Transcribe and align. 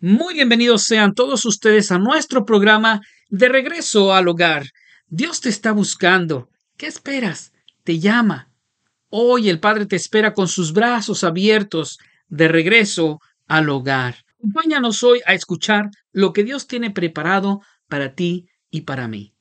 Muy 0.00 0.34
bienvenidos 0.34 0.84
sean 0.84 1.12
todos 1.12 1.44
ustedes 1.46 1.90
a 1.90 1.98
nuestro 1.98 2.44
programa 2.44 3.00
de 3.28 3.48
regreso 3.48 4.14
al 4.14 4.28
hogar. 4.28 4.66
Dios 5.08 5.40
te 5.40 5.48
está 5.48 5.72
buscando. 5.72 6.48
¿Qué 6.76 6.86
esperas? 6.86 7.52
Te 7.82 7.98
llama. 7.98 8.52
Hoy 9.08 9.48
el 9.48 9.58
Padre 9.58 9.86
te 9.86 9.96
espera 9.96 10.32
con 10.32 10.46
sus 10.46 10.72
brazos 10.72 11.24
abiertos 11.24 11.98
de 12.28 12.46
regreso 12.46 13.18
al 13.48 13.68
hogar. 13.68 14.14
Acompáñanos 14.38 15.02
hoy 15.02 15.20
a 15.26 15.34
escuchar 15.34 15.90
lo 16.12 16.32
que 16.32 16.44
Dios 16.44 16.68
tiene 16.68 16.92
preparado 16.92 17.62
para 17.88 18.14
ti 18.14 18.46
y 18.70 18.82
para 18.82 19.08
mí. 19.08 19.35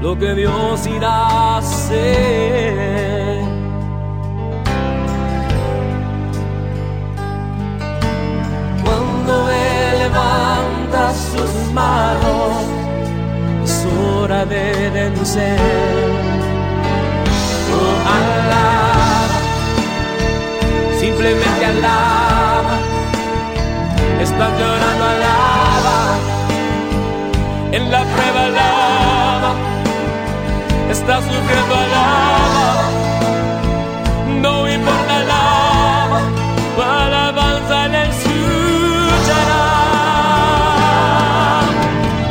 lo 0.00 0.18
que 0.18 0.34
Dios 0.34 0.86
irá 0.86 1.10
a 1.10 1.58
hacer. 1.58 3.40
Cuando 8.82 9.50
Él 9.50 9.98
levanta 9.98 11.12
sus 11.14 11.72
manos, 11.72 12.52
es 13.64 13.86
hora 13.98 14.44
de 14.46 14.90
vencer. 14.90 15.60
Oh, 17.72 17.96
alaba, 18.18 19.38
simplemente 20.98 21.66
alaba. 21.66 22.76
Estás 24.20 24.52
llorando, 24.58 25.04
alaba. 25.04 25.98
En 27.72 27.90
la 27.90 28.02
prueba, 28.04 28.46
alaba 28.46 28.79
estás 30.90 31.24
sufriendo 31.24 31.74
alaba, 31.74 32.82
no 34.42 34.68
importa 34.68 35.16
alaba, 35.16 36.20
tu 36.74 36.82
alabanza 36.82 37.88
le 37.88 38.02
escuchará. 38.08 39.64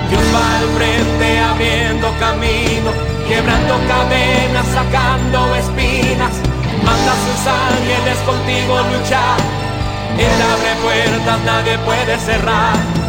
Dios 0.10 0.26
va 0.36 0.46
al 0.60 0.68
frente 0.78 1.40
abriendo 1.40 2.08
camino, 2.20 2.92
quebrando 3.28 3.76
cadenas, 3.88 4.68
sacando 4.74 5.56
espinas, 5.56 6.34
manda 6.84 7.12
a 7.14 7.20
sus 7.26 7.42
ángeles 7.48 8.18
contigo 8.26 8.74
luchar. 8.92 9.40
Él 10.18 10.42
abre 10.52 10.72
puertas, 10.84 11.40
nadie 11.46 11.78
puede 11.80 12.18
cerrar. 12.20 13.09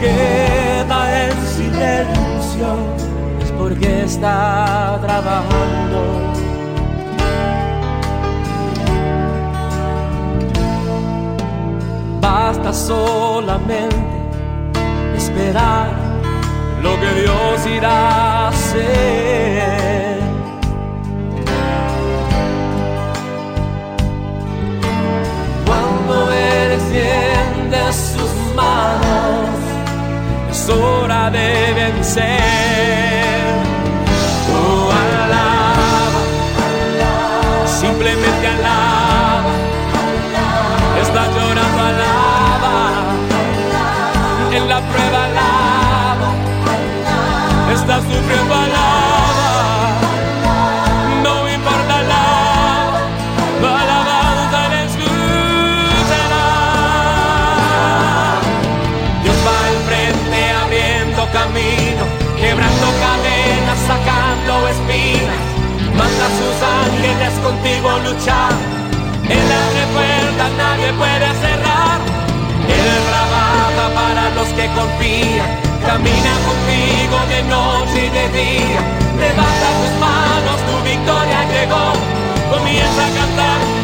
queda 0.00 1.26
en 1.26 1.46
silencio 1.46 2.68
es 3.42 3.50
porque 3.52 4.04
está 4.04 4.98
trabajando. 5.00 6.00
Basta 12.20 12.72
solamente 12.72 13.96
esperar 15.16 15.88
lo 16.82 16.98
que 17.00 17.20
Dios 17.20 17.66
irá 17.66 17.90
a 17.90 18.48
hacer. 18.48 19.47
Hora 30.68 31.30
de 31.30 31.72
vencer. 31.74 33.54
Oh, 34.54 34.90
alaba, 34.90 36.22
simplemente 37.80 38.46
alaba. 38.46 39.52
Estás 41.02 41.28
llorando, 41.34 41.80
alaba. 41.92 42.76
En 44.52 44.68
la 44.68 44.80
prueba, 44.80 45.24
alaba 45.24 45.68
estás 47.72 48.02
sufriendo 48.02 48.54
alaba, 48.54 48.97
luchar. 67.98 68.52
Él 69.28 69.48
abre 69.64 69.84
puertas, 69.94 70.50
nadie 70.56 70.92
puede 70.92 71.28
cerrar. 71.44 71.98
Él 72.76 72.88
trabaja 73.10 73.84
para 73.94 74.30
los 74.36 74.48
que 74.56 74.66
confían 74.78 75.68
camina 75.88 76.32
contigo 76.48 77.16
de 77.32 77.40
noche 77.54 78.06
y 78.06 78.10
de 78.10 78.26
día. 78.38 78.80
Levanta 79.24 79.68
tus 79.80 79.94
manos, 80.04 80.58
tu 80.68 80.76
victoria 80.84 81.40
llegó. 81.54 81.86
Comienza 82.52 83.02
a 83.06 83.10
cantar 83.18 83.77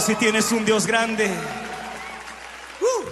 Si 0.04 0.16
tienes 0.16 0.52
un 0.52 0.66
Dios 0.66 0.86
grande. 0.86 1.32
Uh. 2.82 3.06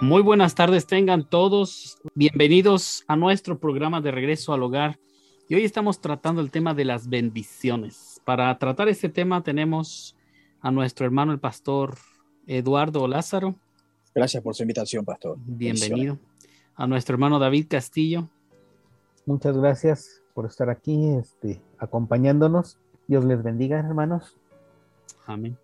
Muy 0.00 0.22
buenas 0.22 0.54
tardes, 0.54 0.86
tengan 0.86 1.28
todos 1.28 1.98
bienvenidos 2.14 3.02
a 3.08 3.16
nuestro 3.16 3.58
programa 3.58 4.00
de 4.00 4.12
regreso 4.12 4.52
al 4.52 4.62
hogar. 4.62 5.00
Y 5.48 5.56
hoy 5.56 5.64
estamos 5.64 6.00
tratando 6.00 6.40
el 6.42 6.52
tema 6.52 6.74
de 6.74 6.84
las 6.84 7.08
bendiciones. 7.08 8.20
Para 8.24 8.56
tratar 8.56 8.88
este 8.88 9.08
tema 9.08 9.42
tenemos 9.42 10.14
a 10.60 10.70
nuestro 10.70 11.06
hermano 11.06 11.32
el 11.32 11.40
pastor 11.40 11.98
Eduardo 12.46 13.08
Lázaro. 13.08 13.56
Gracias 14.14 14.42
por 14.42 14.54
su 14.54 14.62
invitación, 14.62 15.04
pastor. 15.04 15.38
Bienvenido. 15.46 16.18
A 16.74 16.86
nuestro 16.86 17.14
hermano 17.14 17.38
David 17.38 17.66
Castillo. 17.68 18.28
Muchas 19.24 19.56
gracias 19.56 20.22
por 20.34 20.46
estar 20.46 20.68
aquí 20.68 21.10
este, 21.10 21.60
acompañándonos. 21.78 22.78
Dios 23.06 23.24
les 23.24 23.42
bendiga, 23.42 23.78
hermanos. 23.78 24.36
Amén. 25.26 25.56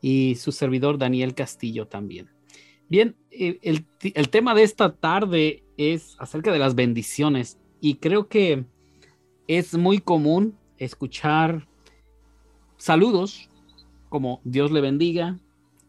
Y 0.00 0.34
su 0.34 0.50
servidor 0.50 0.98
Daniel 0.98 1.34
Castillo 1.34 1.86
también. 1.86 2.28
Bien, 2.88 3.14
eh, 3.30 3.58
el, 3.62 3.86
el, 4.00 4.28
tema 4.30 4.54
de 4.54 4.64
esta 4.64 4.92
tarde 4.92 5.62
es 5.76 6.16
acerca 6.18 6.52
de 6.52 6.58
las 6.58 6.74
bendiciones 6.74 7.58
y 7.80 7.96
creo 7.96 8.28
que 8.28 8.64
es 9.46 9.74
muy 9.74 9.98
común 9.98 10.56
escuchar 10.78 11.68
saludos 12.76 13.48
como 14.08 14.40
Dios 14.44 14.70
le 14.70 14.80
bendiga 14.80 15.38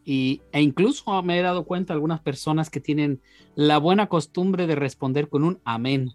y, 0.08 0.40
e 0.52 0.62
incluso 0.62 1.22
me 1.22 1.38
he 1.38 1.42
dado 1.42 1.64
cuenta 1.64 1.92
algunas 1.92 2.20
personas 2.20 2.70
que 2.70 2.80
tienen 2.80 3.20
la 3.54 3.76
buena 3.76 4.06
costumbre 4.06 4.66
de 4.66 4.74
responder 4.74 5.28
con 5.28 5.44
un 5.44 5.60
amén. 5.66 6.14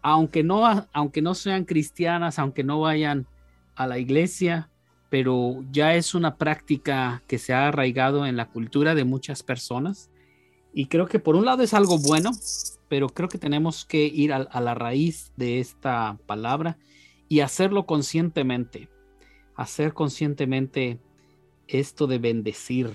Aunque 0.00 0.42
no, 0.42 0.64
aunque 0.94 1.20
no 1.20 1.34
sean 1.34 1.66
cristianas, 1.66 2.38
aunque 2.38 2.64
no 2.64 2.80
vayan 2.80 3.26
a 3.74 3.86
la 3.86 3.98
iglesia, 3.98 4.70
pero 5.10 5.62
ya 5.70 5.94
es 5.94 6.14
una 6.14 6.36
práctica 6.36 7.22
que 7.26 7.36
se 7.36 7.52
ha 7.52 7.68
arraigado 7.68 8.24
en 8.24 8.38
la 8.38 8.48
cultura 8.48 8.94
de 8.94 9.04
muchas 9.04 9.42
personas. 9.42 10.08
Y 10.72 10.86
creo 10.86 11.04
que 11.04 11.18
por 11.18 11.36
un 11.36 11.44
lado 11.44 11.62
es 11.62 11.74
algo 11.74 11.98
bueno, 11.98 12.30
pero 12.88 13.10
creo 13.10 13.28
que 13.28 13.36
tenemos 13.36 13.84
que 13.84 14.06
ir 14.06 14.32
a, 14.32 14.36
a 14.36 14.62
la 14.62 14.72
raíz 14.72 15.34
de 15.36 15.60
esta 15.60 16.16
palabra 16.24 16.78
y 17.28 17.40
hacerlo 17.40 17.84
conscientemente, 17.84 18.88
hacer 19.54 19.92
conscientemente 19.92 20.98
esto 21.68 22.06
de 22.06 22.18
bendecir. 22.18 22.90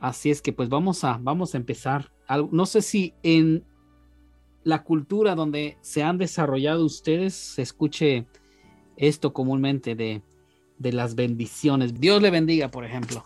Así 0.00 0.30
es 0.30 0.42
que 0.42 0.52
pues 0.52 0.68
vamos 0.68 1.04
a, 1.04 1.18
vamos 1.20 1.54
a 1.54 1.58
empezar. 1.58 2.10
No 2.50 2.66
sé 2.66 2.82
si 2.82 3.14
en 3.22 3.64
la 4.64 4.82
cultura 4.84 5.34
donde 5.34 5.76
se 5.80 6.02
han 6.02 6.18
desarrollado 6.18 6.84
ustedes 6.84 7.34
se 7.34 7.62
escuche 7.62 8.26
esto 8.96 9.32
comúnmente 9.32 9.94
de 9.94 10.22
de 10.82 10.92
las 10.92 11.14
bendiciones. 11.14 11.98
Dios 11.98 12.20
le 12.20 12.30
bendiga, 12.30 12.68
por 12.68 12.84
ejemplo. 12.84 13.24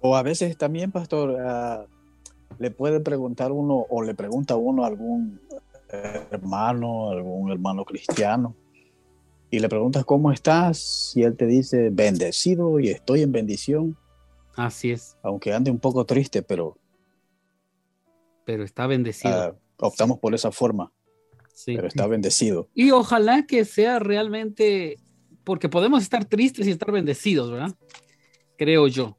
O 0.00 0.16
a 0.16 0.22
veces 0.22 0.56
también, 0.56 0.92
pastor, 0.92 1.30
uh, 1.30 1.86
le 2.58 2.70
puede 2.70 3.00
preguntar 3.00 3.52
uno 3.52 3.86
o 3.88 4.02
le 4.02 4.14
pregunta 4.14 4.56
uno 4.56 4.84
a 4.84 4.88
algún 4.88 5.40
hermano, 6.30 7.10
algún 7.10 7.50
hermano 7.50 7.84
cristiano, 7.84 8.54
y 9.50 9.58
le 9.58 9.68
preguntas 9.68 10.04
cómo 10.04 10.32
estás, 10.32 11.12
y 11.16 11.22
él 11.22 11.36
te 11.36 11.46
dice 11.46 11.90
bendecido 11.90 12.78
y 12.78 12.88
estoy 12.88 13.22
en 13.22 13.32
bendición. 13.32 13.96
Así 14.54 14.92
es. 14.92 15.16
Aunque 15.22 15.52
ande 15.52 15.70
un 15.70 15.78
poco 15.78 16.04
triste, 16.04 16.42
pero... 16.42 16.78
Pero 18.44 18.64
está 18.64 18.86
bendecido. 18.86 19.58
Uh, 19.78 19.86
optamos 19.86 20.18
por 20.18 20.34
esa 20.34 20.52
forma. 20.52 20.92
Sí. 21.52 21.74
Pero 21.74 21.88
está 21.88 22.06
bendecido. 22.06 22.68
Y 22.74 22.90
ojalá 22.90 23.46
que 23.46 23.64
sea 23.64 23.98
realmente 23.98 24.98
porque 25.44 25.68
podemos 25.68 26.02
estar 26.02 26.24
tristes 26.24 26.66
y 26.66 26.70
estar 26.70 26.92
bendecidos, 26.92 27.50
¿verdad? 27.50 27.74
Creo 28.56 28.86
yo. 28.86 29.18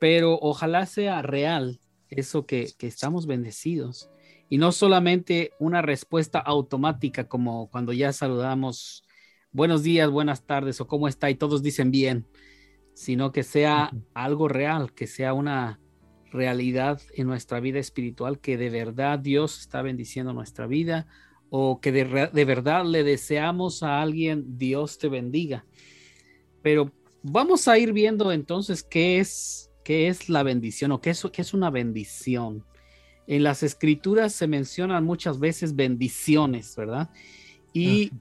Pero 0.00 0.38
ojalá 0.40 0.86
sea 0.86 1.22
real 1.22 1.80
eso 2.08 2.44
que, 2.44 2.72
que 2.76 2.86
estamos 2.86 3.26
bendecidos 3.26 4.10
y 4.48 4.58
no 4.58 4.72
solamente 4.72 5.52
una 5.60 5.80
respuesta 5.80 6.40
automática 6.40 7.28
como 7.28 7.70
cuando 7.70 7.92
ya 7.92 8.12
saludamos 8.12 9.04
buenos 9.52 9.82
días, 9.82 10.10
buenas 10.10 10.46
tardes 10.46 10.80
o 10.80 10.86
cómo 10.86 11.08
está 11.08 11.30
y 11.30 11.34
todos 11.34 11.62
dicen 11.62 11.90
bien, 11.90 12.26
sino 12.94 13.32
que 13.32 13.42
sea 13.42 13.90
algo 14.14 14.48
real, 14.48 14.92
que 14.92 15.06
sea 15.06 15.34
una 15.34 15.80
realidad 16.30 17.00
en 17.14 17.26
nuestra 17.26 17.58
vida 17.60 17.78
espiritual, 17.78 18.38
que 18.38 18.56
de 18.56 18.70
verdad 18.70 19.18
Dios 19.18 19.58
está 19.60 19.82
bendiciendo 19.82 20.32
nuestra 20.32 20.66
vida 20.66 21.06
o 21.50 21.80
que 21.80 21.90
de, 21.90 22.30
de, 22.32 22.44
verdad 22.44 22.84
le 22.84 23.02
deseamos 23.02 23.82
a 23.82 24.00
alguien, 24.00 24.56
Dios 24.56 24.98
te 24.98 25.08
bendiga. 25.08 25.66
Pero 26.62 26.92
vamos 27.22 27.66
a 27.66 27.76
ir 27.78 27.92
viendo 27.92 28.30
entonces 28.30 28.84
qué 28.84 29.18
es, 29.18 29.70
qué 29.82 30.06
es 30.06 30.28
la 30.28 30.44
bendición 30.44 30.92
o 30.92 31.00
qué 31.00 31.10
es, 31.10 31.26
qué 31.32 31.42
es 31.42 31.52
una 31.52 31.70
bendición. 31.70 32.64
En 33.26 33.42
las 33.42 33.64
escrituras 33.64 34.32
se 34.32 34.46
mencionan 34.46 35.04
muchas 35.04 35.40
veces 35.40 35.74
bendiciones, 35.74 36.76
¿verdad? 36.76 37.10
Y 37.72 38.12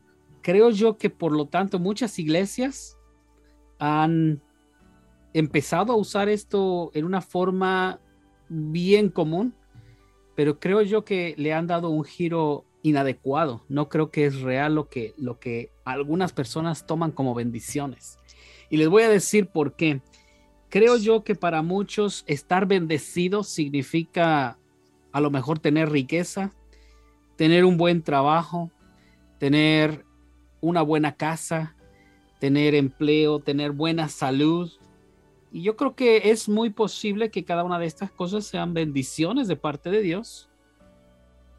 creo 0.42 0.70
yo 0.70 0.98
que 0.98 1.10
por 1.10 1.32
lo 1.32 1.48
tanto 1.48 1.80
muchas 1.80 2.20
iglesias 2.20 2.98
han 3.80 4.42
empezado 5.34 5.94
a 5.94 5.96
usar 5.96 6.30
esto 6.30 6.92
en 6.94 7.06
una 7.06 7.22
forma 7.22 8.00
bien 8.50 9.10
común, 9.10 9.54
pero 10.36 10.60
creo 10.60 10.82
yo 10.82 11.06
que 11.06 11.36
le 11.38 11.54
han 11.54 11.68
dado 11.68 11.90
un 11.90 12.04
giro 12.04 12.66
inadecuado. 12.82 13.64
No 13.68 13.90
creo 13.90 14.12
que 14.12 14.26
es 14.26 14.42
real 14.42 14.76
lo 14.76 14.90
que, 14.90 15.14
lo 15.18 15.40
que 15.40 15.72
algunas 15.86 16.34
personas 16.34 16.86
toman 16.86 17.12
como 17.12 17.36
bendiciones. 17.36 18.18
Y 18.70 18.78
les 18.78 18.90
voy 18.90 19.04
a 19.04 19.10
decir 19.10 19.48
por 19.48 19.76
qué. 19.76 20.02
Creo 20.70 20.98
yo 20.98 21.24
que 21.24 21.36
para 21.36 21.62
muchos 21.62 22.24
estar 22.28 22.68
bendecido 22.68 23.44
significa 23.44 24.58
a 25.12 25.22
lo 25.22 25.32
mejor 25.32 25.60
tener 25.60 25.90
riqueza, 25.90 26.54
tener 27.36 27.66
un 27.66 27.78
buen 27.78 28.04
trabajo, 28.04 28.72
tener 29.40 30.06
una 30.62 30.82
buena 30.82 31.16
casa, 31.16 31.76
tener 32.40 32.76
empleo, 32.76 33.40
tener 33.40 33.72
buena 33.72 34.10
salud. 34.10 34.72
Y 35.52 35.62
yo 35.64 35.76
creo 35.76 35.96
que 35.96 36.30
es 36.30 36.48
muy 36.48 36.70
posible 36.70 37.32
que 37.32 37.46
cada 37.46 37.64
una 37.64 37.80
de 37.80 37.86
estas 37.86 38.12
cosas 38.12 38.46
sean 38.46 38.74
bendiciones 38.74 39.48
de 39.48 39.56
parte 39.56 39.90
de 39.90 40.02
Dios 40.02 40.50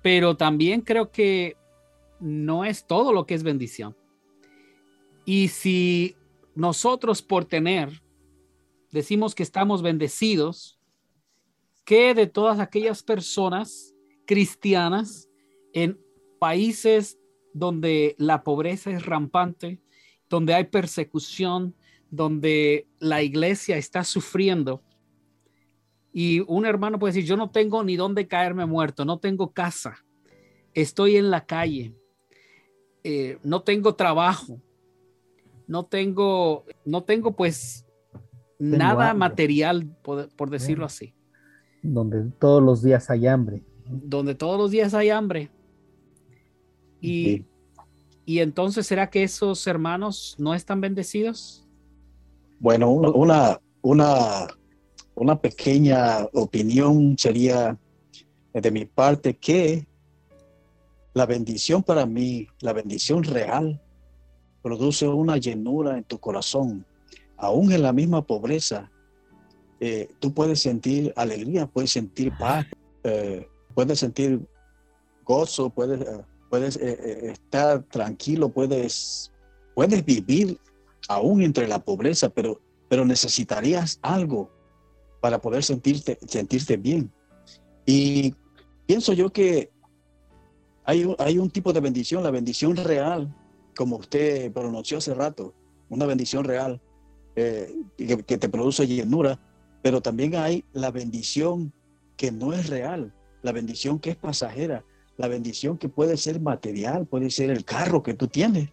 pero 0.02 0.36
también 0.36 0.80
creo 0.80 1.10
que 1.10 1.56
no 2.20 2.64
es 2.64 2.86
todo 2.86 3.12
lo 3.12 3.26
que 3.26 3.34
es 3.34 3.42
bendición. 3.42 3.96
Y 5.24 5.48
si 5.48 6.16
nosotros 6.54 7.22
por 7.22 7.44
tener 7.44 8.02
decimos 8.90 9.34
que 9.34 9.42
estamos 9.42 9.82
bendecidos, 9.82 10.78
¿qué 11.84 12.14
de 12.14 12.26
todas 12.26 12.58
aquellas 12.58 13.02
personas 13.02 13.94
cristianas 14.26 15.28
en 15.72 16.00
países 16.38 17.18
donde 17.52 18.14
la 18.18 18.42
pobreza 18.42 18.90
es 18.90 19.04
rampante, 19.04 19.80
donde 20.28 20.54
hay 20.54 20.64
persecución, 20.64 21.74
donde 22.10 22.86
la 22.98 23.22
iglesia 23.22 23.76
está 23.76 24.04
sufriendo, 24.04 24.82
y 26.12 26.40
un 26.48 26.66
hermano 26.66 26.98
puede 26.98 27.14
decir, 27.14 27.28
yo 27.28 27.36
no 27.36 27.50
tengo 27.50 27.84
ni 27.84 27.96
dónde 27.96 28.26
caerme 28.26 28.66
muerto, 28.66 29.04
no 29.04 29.18
tengo 29.18 29.52
casa, 29.52 29.98
estoy 30.74 31.16
en 31.16 31.30
la 31.30 31.46
calle, 31.46 31.94
eh, 33.04 33.38
no 33.44 33.62
tengo 33.62 33.94
trabajo, 33.94 34.60
no 35.66 35.84
tengo, 35.86 36.64
no 36.84 37.04
tengo 37.04 37.36
pues 37.36 37.86
nada 38.58 39.14
material, 39.14 39.96
por, 40.02 40.50
decirlo 40.50 40.84
así. 40.84 41.14
Donde 41.82 42.30
todos 42.38 42.62
los 42.62 42.82
días 42.82 43.08
hay 43.08 43.26
hambre. 43.26 43.62
Donde 43.86 44.34
todos 44.34 44.58
los 44.58 44.70
días 44.70 44.94
hay 44.94 45.10
hambre. 45.10 45.50
Y, 47.00 47.44
y 48.26 48.40
entonces, 48.40 48.86
¿será 48.86 49.10
que 49.10 49.22
esos 49.22 49.66
hermanos 49.66 50.36
no 50.38 50.54
están 50.54 50.80
bendecidos? 50.80 51.66
Bueno, 52.58 52.90
una, 52.90 53.58
una 53.80 54.48
una 55.20 55.38
pequeña 55.38 56.24
opinión 56.32 57.14
sería 57.18 57.78
de 58.54 58.70
mi 58.70 58.86
parte 58.86 59.36
que 59.36 59.86
la 61.12 61.26
bendición 61.26 61.82
para 61.82 62.06
mí, 62.06 62.46
la 62.60 62.72
bendición 62.72 63.22
real, 63.24 63.82
produce 64.62 65.06
una 65.06 65.36
llenura 65.36 65.98
en 65.98 66.04
tu 66.04 66.18
corazón. 66.18 66.86
Aún 67.36 67.70
en 67.70 67.82
la 67.82 67.92
misma 67.92 68.26
pobreza, 68.26 68.90
eh, 69.78 70.08
tú 70.20 70.32
puedes 70.32 70.60
sentir 70.60 71.12
alegría, 71.16 71.66
puedes 71.66 71.90
sentir 71.90 72.32
paz, 72.38 72.64
eh, 73.04 73.46
puedes 73.74 73.98
sentir 73.98 74.40
gozo, 75.22 75.68
puedes, 75.68 76.00
eh, 76.00 76.24
puedes 76.50 76.76
estar 76.76 77.82
tranquilo, 77.84 78.50
puedes, 78.50 79.32
puedes 79.74 80.04
vivir 80.04 80.58
aún 81.08 81.42
entre 81.42 81.66
la 81.66 81.78
pobreza, 81.78 82.28
pero, 82.28 82.60
pero 82.88 83.04
necesitarías 83.04 83.98
algo 84.02 84.50
para 85.20 85.40
poder 85.40 85.62
sentirte, 85.62 86.18
sentirte 86.26 86.76
bien. 86.76 87.10
Y 87.86 88.34
pienso 88.86 89.12
yo 89.12 89.32
que 89.32 89.70
hay, 90.84 91.14
hay 91.18 91.38
un 91.38 91.50
tipo 91.50 91.72
de 91.72 91.80
bendición, 91.80 92.22
la 92.22 92.30
bendición 92.30 92.76
real, 92.76 93.34
como 93.76 93.96
usted 93.96 94.52
pronunció 94.52 94.98
hace 94.98 95.14
rato, 95.14 95.54
una 95.88 96.06
bendición 96.06 96.44
real 96.44 96.80
eh, 97.36 97.74
que, 97.96 98.38
te 98.38 98.48
produce 98.48 98.86
llenura, 98.86 99.38
pero 99.82 100.00
también 100.00 100.34
hay 100.34 100.64
la 100.72 100.90
bendición 100.90 101.72
que 102.16 102.32
no 102.32 102.52
es 102.52 102.68
real, 102.68 103.14
la 103.42 103.52
bendición 103.52 103.98
que 103.98 104.10
es 104.10 104.16
pasajera, 104.16 104.84
la 105.20 105.28
bendición 105.28 105.78
que 105.78 105.88
puede 105.88 106.16
ser 106.16 106.40
material, 106.40 107.06
puede 107.06 107.30
ser 107.30 107.50
el 107.50 107.64
carro 107.64 108.02
que 108.02 108.14
tú 108.14 108.26
tienes. 108.26 108.70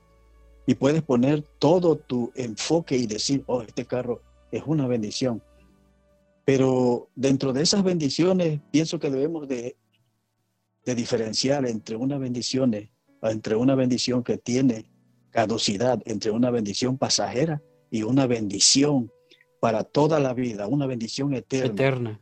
Y 0.65 0.75
puedes 0.75 1.01
poner 1.01 1.43
todo 1.59 1.95
tu 1.95 2.31
enfoque 2.35 2.97
y 2.97 3.05
decir, 3.05 3.43
oh, 3.47 3.61
este 3.61 3.85
carro 3.85 4.21
es 4.51 4.63
una 4.65 4.87
bendición. 4.87 5.41
Pero 6.45 7.09
dentro 7.15 7.53
de 7.53 7.63
esas 7.63 7.83
bendiciones, 7.83 8.59
pienso 8.71 8.99
que 8.99 9.09
debemos 9.09 9.47
de, 9.47 9.75
de 10.85 10.95
diferenciar 10.95 11.65
entre 11.67 11.95
una 11.95 12.17
bendición, 12.17 12.73
entre 13.21 13.55
una 13.55 13.75
bendición 13.75 14.23
que 14.23 14.37
tiene 14.37 14.85
caducidad, 15.29 16.01
entre 16.05 16.31
una 16.31 16.49
bendición 16.49 16.97
pasajera 16.97 17.61
y 17.91 18.03
una 18.03 18.27
bendición 18.27 19.11
para 19.59 19.83
toda 19.83 20.19
la 20.19 20.33
vida, 20.33 20.67
una 20.67 20.87
bendición 20.87 21.33
eterna. 21.33 21.71
Eterna. 21.71 22.21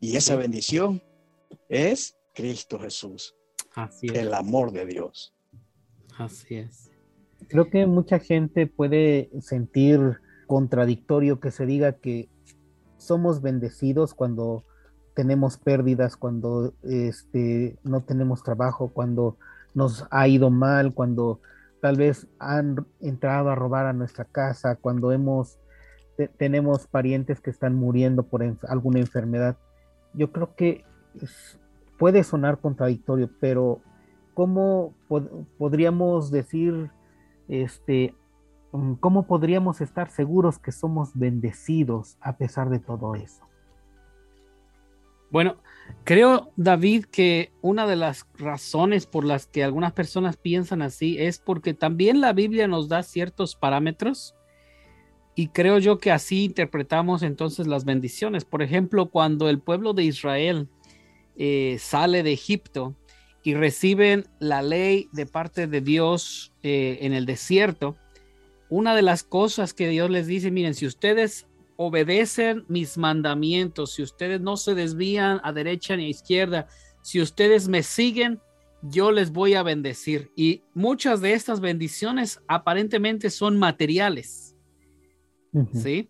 Y 0.00 0.16
esa 0.16 0.36
bendición 0.36 1.02
es 1.68 2.16
Cristo 2.34 2.78
Jesús, 2.78 3.34
Así 3.74 4.06
es. 4.06 4.14
el 4.18 4.34
amor 4.34 4.72
de 4.72 4.86
Dios. 4.86 5.34
Así 6.18 6.56
es. 6.56 6.90
Creo 7.48 7.68
que 7.70 7.86
mucha 7.86 8.18
gente 8.18 8.66
puede 8.66 9.30
sentir 9.40 10.18
contradictorio 10.46 11.40
que 11.40 11.50
se 11.50 11.66
diga 11.66 11.92
que 11.92 12.28
somos 12.98 13.42
bendecidos 13.42 14.14
cuando 14.14 14.64
tenemos 15.14 15.58
pérdidas, 15.58 16.16
cuando 16.16 16.74
este, 16.82 17.76
no 17.82 18.02
tenemos 18.02 18.42
trabajo, 18.42 18.88
cuando 18.92 19.36
nos 19.74 20.06
ha 20.10 20.26
ido 20.28 20.50
mal, 20.50 20.94
cuando 20.94 21.40
tal 21.80 21.96
vez 21.96 22.26
han 22.38 22.86
entrado 23.00 23.50
a 23.50 23.54
robar 23.54 23.86
a 23.86 23.92
nuestra 23.92 24.24
casa, 24.24 24.76
cuando 24.76 25.12
hemos 25.12 25.58
te- 26.16 26.28
tenemos 26.28 26.86
parientes 26.86 27.40
que 27.40 27.50
están 27.50 27.74
muriendo 27.74 28.22
por 28.22 28.42
enf- 28.42 28.64
alguna 28.68 29.00
enfermedad. 29.00 29.56
Yo 30.14 30.30
creo 30.32 30.54
que 30.54 30.84
es- 31.20 31.58
puede 31.98 32.24
sonar 32.24 32.60
contradictorio, 32.60 33.30
pero 33.40 33.80
¿cómo 34.34 34.94
pod- 35.08 35.46
podríamos 35.58 36.30
decir, 36.30 36.90
este, 37.48 38.14
mm, 38.72 38.94
cómo 38.94 39.26
podríamos 39.26 39.80
estar 39.80 40.10
seguros 40.10 40.58
que 40.58 40.72
somos 40.72 41.10
bendecidos 41.14 42.16
a 42.20 42.36
pesar 42.36 42.70
de 42.70 42.78
todo 42.78 43.14
eso? 43.14 43.44
Bueno, 45.30 45.56
creo, 46.04 46.52
David, 46.56 47.06
que 47.06 47.52
una 47.60 47.86
de 47.86 47.96
las 47.96 48.26
razones 48.38 49.06
por 49.06 49.24
las 49.24 49.46
que 49.46 49.64
algunas 49.64 49.92
personas 49.92 50.36
piensan 50.36 50.80
así 50.80 51.18
es 51.18 51.38
porque 51.38 51.74
también 51.74 52.20
la 52.20 52.32
Biblia 52.32 52.68
nos 52.68 52.88
da 52.88 53.02
ciertos 53.02 53.56
parámetros 53.56 54.36
y 55.34 55.48
creo 55.48 55.78
yo 55.78 55.98
que 55.98 56.12
así 56.12 56.44
interpretamos 56.44 57.24
entonces 57.24 57.66
las 57.66 57.84
bendiciones. 57.84 58.44
Por 58.44 58.62
ejemplo, 58.62 59.10
cuando 59.10 59.48
el 59.48 59.58
pueblo 59.58 59.92
de 59.92 60.04
Israel 60.04 60.68
eh, 61.36 61.76
sale 61.80 62.22
de 62.22 62.32
Egipto 62.32 62.94
y 63.42 63.54
reciben 63.54 64.26
la 64.38 64.62
ley 64.62 65.08
de 65.12 65.26
parte 65.26 65.66
de 65.66 65.80
Dios 65.80 66.52
eh, 66.62 66.98
en 67.02 67.12
el 67.12 67.26
desierto, 67.26 67.96
una 68.70 68.96
de 68.96 69.02
las 69.02 69.22
cosas 69.22 69.74
que 69.74 69.88
Dios 69.88 70.10
les 70.10 70.26
dice, 70.26 70.50
miren, 70.50 70.74
si 70.74 70.86
ustedes 70.86 71.46
obedecen 71.76 72.64
mis 72.68 72.96
mandamientos, 72.96 73.94
si 73.94 74.02
ustedes 74.02 74.40
no 74.40 74.56
se 74.56 74.74
desvían 74.74 75.40
a 75.44 75.52
derecha 75.52 75.96
ni 75.96 76.06
a 76.06 76.08
izquierda, 76.08 76.68
si 77.02 77.20
ustedes 77.20 77.68
me 77.68 77.82
siguen, 77.82 78.40
yo 78.82 79.12
les 79.12 79.30
voy 79.30 79.54
a 79.54 79.62
bendecir. 79.62 80.30
Y 80.36 80.62
muchas 80.72 81.20
de 81.20 81.34
estas 81.34 81.60
bendiciones 81.60 82.40
aparentemente 82.48 83.30
son 83.30 83.58
materiales. 83.58 84.56
¿sí? 85.72 86.08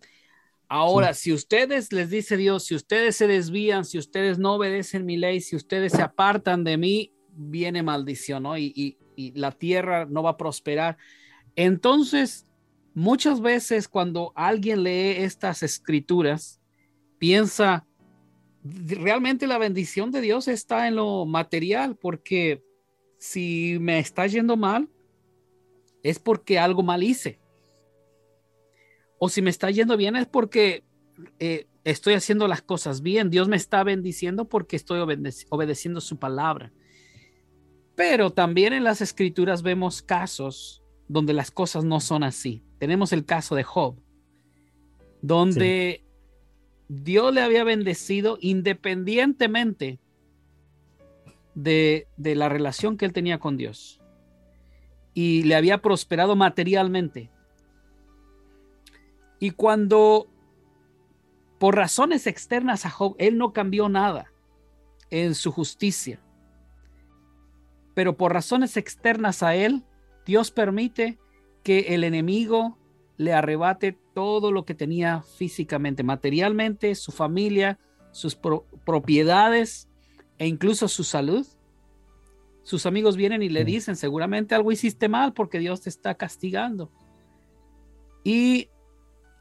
Ahora, 0.77 1.15
si 1.15 1.33
ustedes, 1.33 1.93
les 1.93 2.11
dice 2.11 2.37
Dios, 2.37 2.65
si 2.65 2.75
ustedes 2.75 3.15
se 3.15 3.29
desvían, 3.29 3.85
si 3.85 3.97
ustedes 3.97 4.41
no 4.41 4.55
obedecen 4.55 5.07
mi 5.07 5.17
ley, 5.17 5.41
si 5.41 5.55
ustedes 5.55 5.93
se 5.93 6.03
apartan 6.03 6.65
de 6.65 6.77
mí, 6.77 7.13
viene 7.29 7.85
maldición, 7.85 8.43
¿no? 8.43 8.59
Y, 8.59 8.73
y- 8.75 8.99
y 9.15 9.31
la 9.39 9.53
tierra 9.53 10.05
no 10.05 10.25
va 10.25 10.31
a 10.31 10.37
prosperar. 10.37 10.97
Entonces, 11.55 12.45
muchas 12.93 13.41
veces 13.41 13.87
cuando 13.87 14.33
alguien 14.35 14.83
lee 14.83 15.15
estas 15.19 15.63
escrituras, 15.63 16.61
piensa, 17.19 17.87
realmente 18.65 19.47
la 19.47 19.59
bendición 19.59 20.11
de 20.11 20.23
Dios 20.23 20.49
está 20.49 20.89
en 20.89 20.97
lo 20.97 21.25
material, 21.25 21.97
porque 21.97 22.65
si 23.17 23.79
me 23.81 24.01
está 24.01 24.27
yendo 24.27 24.57
mal, 24.57 24.89
es 26.03 26.19
porque 26.19 26.59
algo 26.59 26.83
mal 26.83 27.05
hice. 27.05 27.39
O 29.25 29.31
si 29.31 29.41
me 29.41 29.49
está 29.49 29.71
yendo 29.71 29.97
bien 29.97 30.17
es 30.17 30.27
porque 30.27 30.85
eh, 31.39 31.67
estoy 31.83 32.13
haciendo 32.13 32.47
las 32.47 32.61
cosas 32.61 33.01
bien. 33.01 33.31
Dios 33.31 33.49
me 33.49 33.57
está 33.57 33.83
bendiciendo 33.83 34.51
porque 34.51 34.77
estoy 34.77 35.01
obedeci- 35.01 35.47
obedeciendo 35.49 36.03
su 36.03 36.19
palabra. 36.19 36.73
Pero 37.95 38.29
también 38.29 38.75
en 38.75 38.85
las 38.85 39.01
escrituras 39.01 39.63
vemos 39.63 40.03
casos 40.03 40.83
donde 41.09 41.33
las 41.33 41.51
cosas 41.51 41.85
no 41.85 42.01
son 42.01 42.23
así. 42.23 42.63
Tenemos 42.79 43.15
el 43.15 43.25
caso 43.25 43.55
de 43.55 43.63
Job, 43.63 43.97
donde 45.23 46.05
Dios 46.89 47.33
le 47.33 47.41
había 47.41 47.65
bendecido 47.65 48.37
independientemente 48.43 50.01
de, 51.55 52.09
de 52.19 52.35
la 52.35 52.51
relación 52.51 52.99
que 52.99 53.07
él 53.07 53.15
tenía 53.15 53.39
con 53.39 53.57
Dios. 53.57 54.03
Y 55.15 55.45
le 55.45 55.55
había 55.55 55.79
prosperado 55.79 56.37
materialmente. 56.37 57.31
Y 59.38 59.51
cuando, 59.51 60.29
por 61.59 61.77
razones 61.77 62.27
externas 62.27 62.87
a 62.87 62.90
Job, 62.90 63.14
él 63.18 63.38
no 63.38 63.53
cambió 63.53 63.88
nada 63.88 64.33
en 65.11 65.35
su 65.35 65.53
justicia. 65.53 66.20
Pero 67.94 68.16
por 68.16 68.33
razones 68.33 68.77
externas 68.77 69.42
a 69.42 69.55
él, 69.55 69.85
Dios 70.27 70.51
permite 70.51 71.18
que 71.62 71.94
el 71.94 72.05
enemigo 72.05 72.79
le 73.16 73.33
arrebate 73.33 73.97
todo 74.14 74.51
lo 74.51 74.64
que 74.64 74.75
tenía 74.75 75.23
físicamente, 75.23 76.03
materialmente, 76.03 76.94
su 76.94 77.12
familia, 77.12 77.79
sus 78.11 78.35
pro- 78.35 78.66
propiedades 78.85 79.88
e 80.38 80.47
incluso 80.49 80.88
su 80.88 81.05
salud. 81.05 81.47
Sus 82.62 82.87
amigos 82.87 83.16
vienen 83.16 83.42
y 83.42 83.49
le 83.49 83.61
Sí. 83.61 83.66
dicen, 83.66 83.97
seguramente 83.97 84.55
algo 84.55 84.73
hiciste 84.73 85.09
mal 85.09 85.33
porque 85.33 85.59
Dios 85.59 85.83
te 85.83 85.90
está 85.90 86.14
castigando. 86.14 86.90
Y 88.25 88.68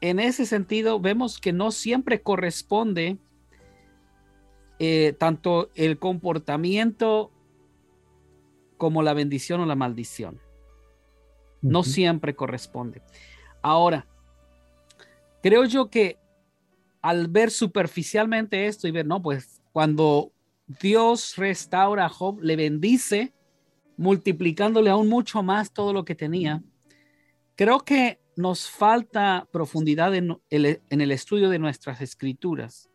en 0.04 0.20
ese 0.20 0.44
sentido 0.44 1.00
vemos 1.00 1.40
que 1.40 1.54
no 1.54 1.70
siempre 1.70 2.20
corresponde 2.20 3.16
eh, 4.78 5.14
tanto 5.18 5.70
el 5.74 5.98
comportamiento 5.98 7.32
como 8.76 9.02
la 9.02 9.14
bendición 9.14 9.62
o 9.62 9.66
la 9.66 9.76
maldición. 9.76 10.42
No 11.62 11.84
siempre 11.84 12.36
corresponde. 12.36 13.00
Ahora, 13.62 14.06
creo 15.42 15.64
yo 15.64 15.88
que 15.88 16.18
al 17.00 17.28
ver 17.28 17.50
superficialmente 17.50 18.66
esto 18.66 18.86
y 18.86 18.90
ver, 18.90 19.06
no, 19.06 19.22
pues 19.22 19.62
cuando 19.72 20.32
Dios 20.66 21.36
restaura 21.38 22.04
a 22.04 22.10
Job, 22.10 22.42
le 22.42 22.56
bendice, 22.56 23.32
multiplicándole 23.96 24.90
aún 24.90 25.08
mucho 25.08 25.42
más 25.42 25.72
todo 25.72 25.94
lo 25.94 26.04
que 26.04 26.14
tenía, 26.14 26.62
creo 27.56 27.80
que 27.80 28.20
nos 28.36 28.68
falta 28.68 29.48
profundidad 29.52 30.14
en 30.14 30.38
el, 30.50 31.10
estudio 31.10 31.50
de 31.50 31.58
nuestras 31.58 32.00
escrituras, 32.00 32.90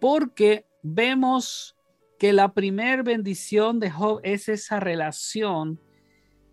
porque 0.00 0.66
vemos 0.82 1.76
que 2.18 2.32
la 2.32 2.52
primer 2.52 3.02
bendición 3.02 3.80
de 3.80 3.90
Job 3.90 4.20
es 4.22 4.48
esa 4.48 4.80
relación 4.80 5.80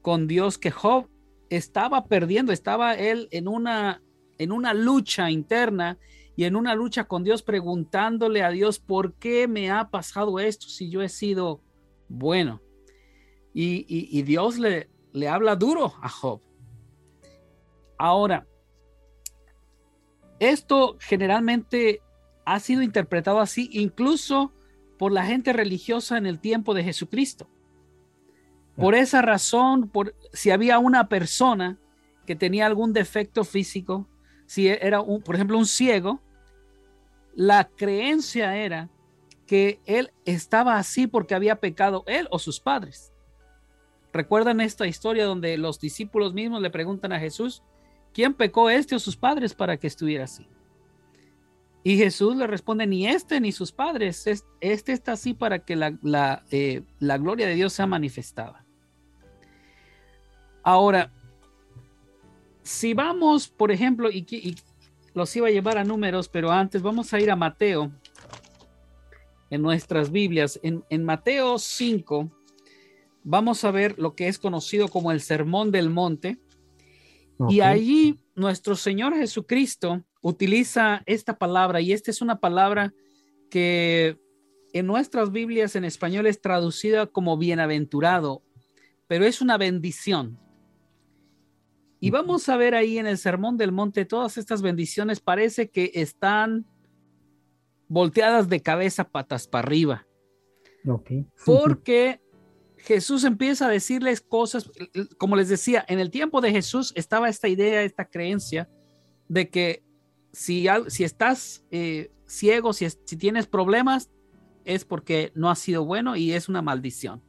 con 0.02 0.28
Dios 0.28 0.58
que 0.58 0.72
Job 0.72 1.10
estaba 1.50 2.06
perdiendo, 2.06 2.52
estaba 2.52 2.94
él 2.96 3.28
en 3.32 3.48
una, 3.48 4.02
en 4.38 4.52
una 4.52 4.74
lucha 4.74 5.30
interna 5.32 5.98
y 6.36 6.44
en 6.44 6.56
una 6.56 6.76
lucha 6.76 7.06
con 7.06 7.24
Dios 7.24 7.42
preguntándole 7.42 8.44
a 8.44 8.52
Dios, 8.52 8.80
¿por 8.80 9.16
qué 9.16 9.48
me 9.48 9.72
ha 9.72 9.90
pasado 9.90 10.40
esto 10.40 10.68
si 10.68 10.90
yo 10.90 11.02
he 11.02 11.10
sido 11.10 11.62
bueno? 12.08 12.62
Y, 13.54 13.86
y- 13.88 14.08
y 14.12 14.22
Dios 14.22 14.60
le, 14.60 14.90
le 15.14 15.28
habla 15.28 15.56
duro 15.56 15.94
a 16.02 16.10
Job. 16.10 16.42
Ahora, 17.98 18.46
esto 20.40 20.98
generalmente 21.00 22.02
ha 22.46 22.60
sido 22.60 22.82
interpretado 22.82 23.40
así 23.40 23.70
incluso 23.74 24.54
por 24.98 25.12
la 25.12 25.26
gente 25.26 25.54
religiosa 25.54 26.18
en 26.18 26.26
el 26.26 26.40
tiempo 26.40 26.74
de 26.74 26.84
Jesucristo. 26.84 27.50
Por 28.76 28.94
esa 28.96 29.22
razón, 29.22 29.90
por, 29.90 30.16
si 30.34 30.52
había 30.52 30.80
una 30.80 31.10
persona 31.10 31.80
que 32.26 32.36
tenía 32.36 32.66
algún 32.66 32.94
defecto 32.94 33.44
físico, 33.44 34.08
si 34.46 34.68
era, 34.68 35.02
un, 35.02 35.22
por 35.22 35.36
ejemplo, 35.36 35.58
un 35.58 35.66
ciego, 35.66 36.22
la 37.34 37.70
creencia 37.70 38.56
era 38.58 38.90
que 39.46 39.80
él 39.86 40.12
estaba 40.26 40.78
así 40.78 41.08
porque 41.08 41.36
había 41.36 41.60
pecado 41.60 42.04
él 42.06 42.28
o 42.32 42.38
sus 42.38 42.60
padres. 42.60 43.14
¿Recuerdan 44.14 44.62
esta 44.62 44.88
historia 44.88 45.26
donde 45.26 45.58
los 45.58 45.80
discípulos 45.80 46.34
mismos 46.34 46.62
le 46.62 46.70
preguntan 46.70 47.14
a 47.14 47.20
Jesús, 47.20 47.64
¿quién 48.18 48.34
pecó 48.34 48.72
este 48.72 48.96
o 48.96 49.00
sus 49.00 49.16
padres 49.16 49.54
para 49.54 49.78
que 49.78 49.86
estuviera 49.86 50.24
así? 50.24 50.48
Y 51.84 51.98
Jesús 51.98 52.36
le 52.36 52.48
responde, 52.48 52.88
ni 52.88 53.06
este 53.06 53.40
ni 53.40 53.52
sus 53.52 53.72
padres, 53.72 54.26
es- 54.26 54.44
este 54.60 54.92
está 54.92 55.12
así 55.12 55.36
para 55.36 55.60
que 55.60 55.76
la, 55.76 55.96
la, 56.02 56.44
eh, 56.50 56.82
la 56.98 57.20
gloria 57.20 57.46
de 57.46 57.54
Dios 57.54 57.74
sea 57.74 57.86
manifestada. 57.86 58.66
Ahora, 60.64 61.14
si 62.64 62.96
vamos, 62.96 63.50
por 63.50 63.72
ejemplo, 63.72 64.10
y 64.10 64.56
los 65.14 65.36
iba 65.36 65.48
a 65.48 65.52
llevar 65.52 65.78
a 65.78 65.84
números, 65.84 66.28
pero 66.28 66.52
antes 66.52 66.82
vamos 66.82 67.14
a 67.14 67.20
ir 67.20 67.30
a 67.30 67.36
Mateo 67.36 67.92
en 69.52 69.62
nuestras 69.62 70.10
Biblias. 70.10 70.60
En, 70.64 70.84
en 70.90 71.06
Mateo 71.06 71.60
5 71.60 72.32
vamos 73.24 73.64
a 73.64 73.70
ver 73.70 74.00
lo 74.00 74.16
que 74.16 74.28
es 74.28 74.40
conocido 74.40 74.88
como 74.88 75.12
el 75.12 75.22
Sermón 75.22 75.70
del 75.70 75.92
Monte. 75.92 76.40
Y 77.50 77.62
allí 77.62 78.20
nuestro 78.36 78.76
Señor 78.76 79.16
Jesucristo 79.16 80.04
utiliza 80.22 81.04
esta 81.06 81.38
palabra 81.38 81.82
y 81.82 81.94
esta 81.94 82.12
es 82.12 82.22
una 82.22 82.40
palabra 82.40 82.94
que 83.50 84.18
en 84.74 84.88
nuestras 84.88 85.32
Biblias 85.32 85.76
en 85.76 85.86
español 85.86 86.26
es 86.28 86.42
traducida 86.42 87.08
como 87.08 87.38
bienaventurado, 87.38 88.44
pero 89.08 89.26
es 89.26 89.42
una 89.42 89.58
bendición. 89.58 90.40
Y 92.00 92.12
vamos 92.12 92.48
a 92.50 92.58
ver 92.58 92.76
ahí 92.76 92.98
en 92.98 93.08
el 93.08 93.18
Sermón 93.18 93.58
del 93.58 93.72
Monte 93.72 94.06
todas 94.06 94.38
estas 94.38 94.62
bendiciones 94.62 95.20
parece 95.20 95.70
que 95.70 95.92
están 95.96 96.66
volteadas 97.88 98.50
de 98.50 98.62
cabeza 98.62 99.10
patas 99.10 99.48
para 99.48 99.66
arriba 99.66 100.08
Ok. 100.86 101.12
porque 101.46 102.22
Jesús 102.78 103.24
empieza 103.24 103.68
a 103.68 103.70
decirles 103.70 104.22
cosas, 104.22 104.70
como 105.18 105.36
les 105.36 105.50
decía, 105.50 105.84
en 105.88 106.00
el 106.00 106.12
tiempo 106.12 106.42
de 106.42 106.52
Jesús 106.52 106.94
estaba 106.96 107.30
esta 107.30 107.48
idea, 107.48 107.84
esta 107.84 108.06
creencia 108.06 108.70
de 109.28 109.50
que 109.50 109.84
si, 110.32 110.68
si 110.88 111.04
estás 111.04 111.66
eh, 111.72 112.12
ciego, 112.26 112.74
si, 112.74 112.88
si 112.90 113.18
tienes 113.18 113.48
problemas, 113.48 114.12
es 114.66 114.86
porque 114.86 115.32
no 115.34 115.50
has 115.50 115.60
sido 115.60 115.86
bueno 115.86 116.16
y 116.16 116.34
es 116.34 116.50
una 116.50 116.62
maldición. 116.62 117.24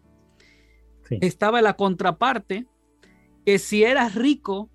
Sí. 1.09 1.19
Estaba 1.21 1.63
la 1.63 1.75
contraparte, 1.75 2.67
que 3.47 3.59
si 3.59 3.85
eras 3.85 4.15
rico, 4.15 4.71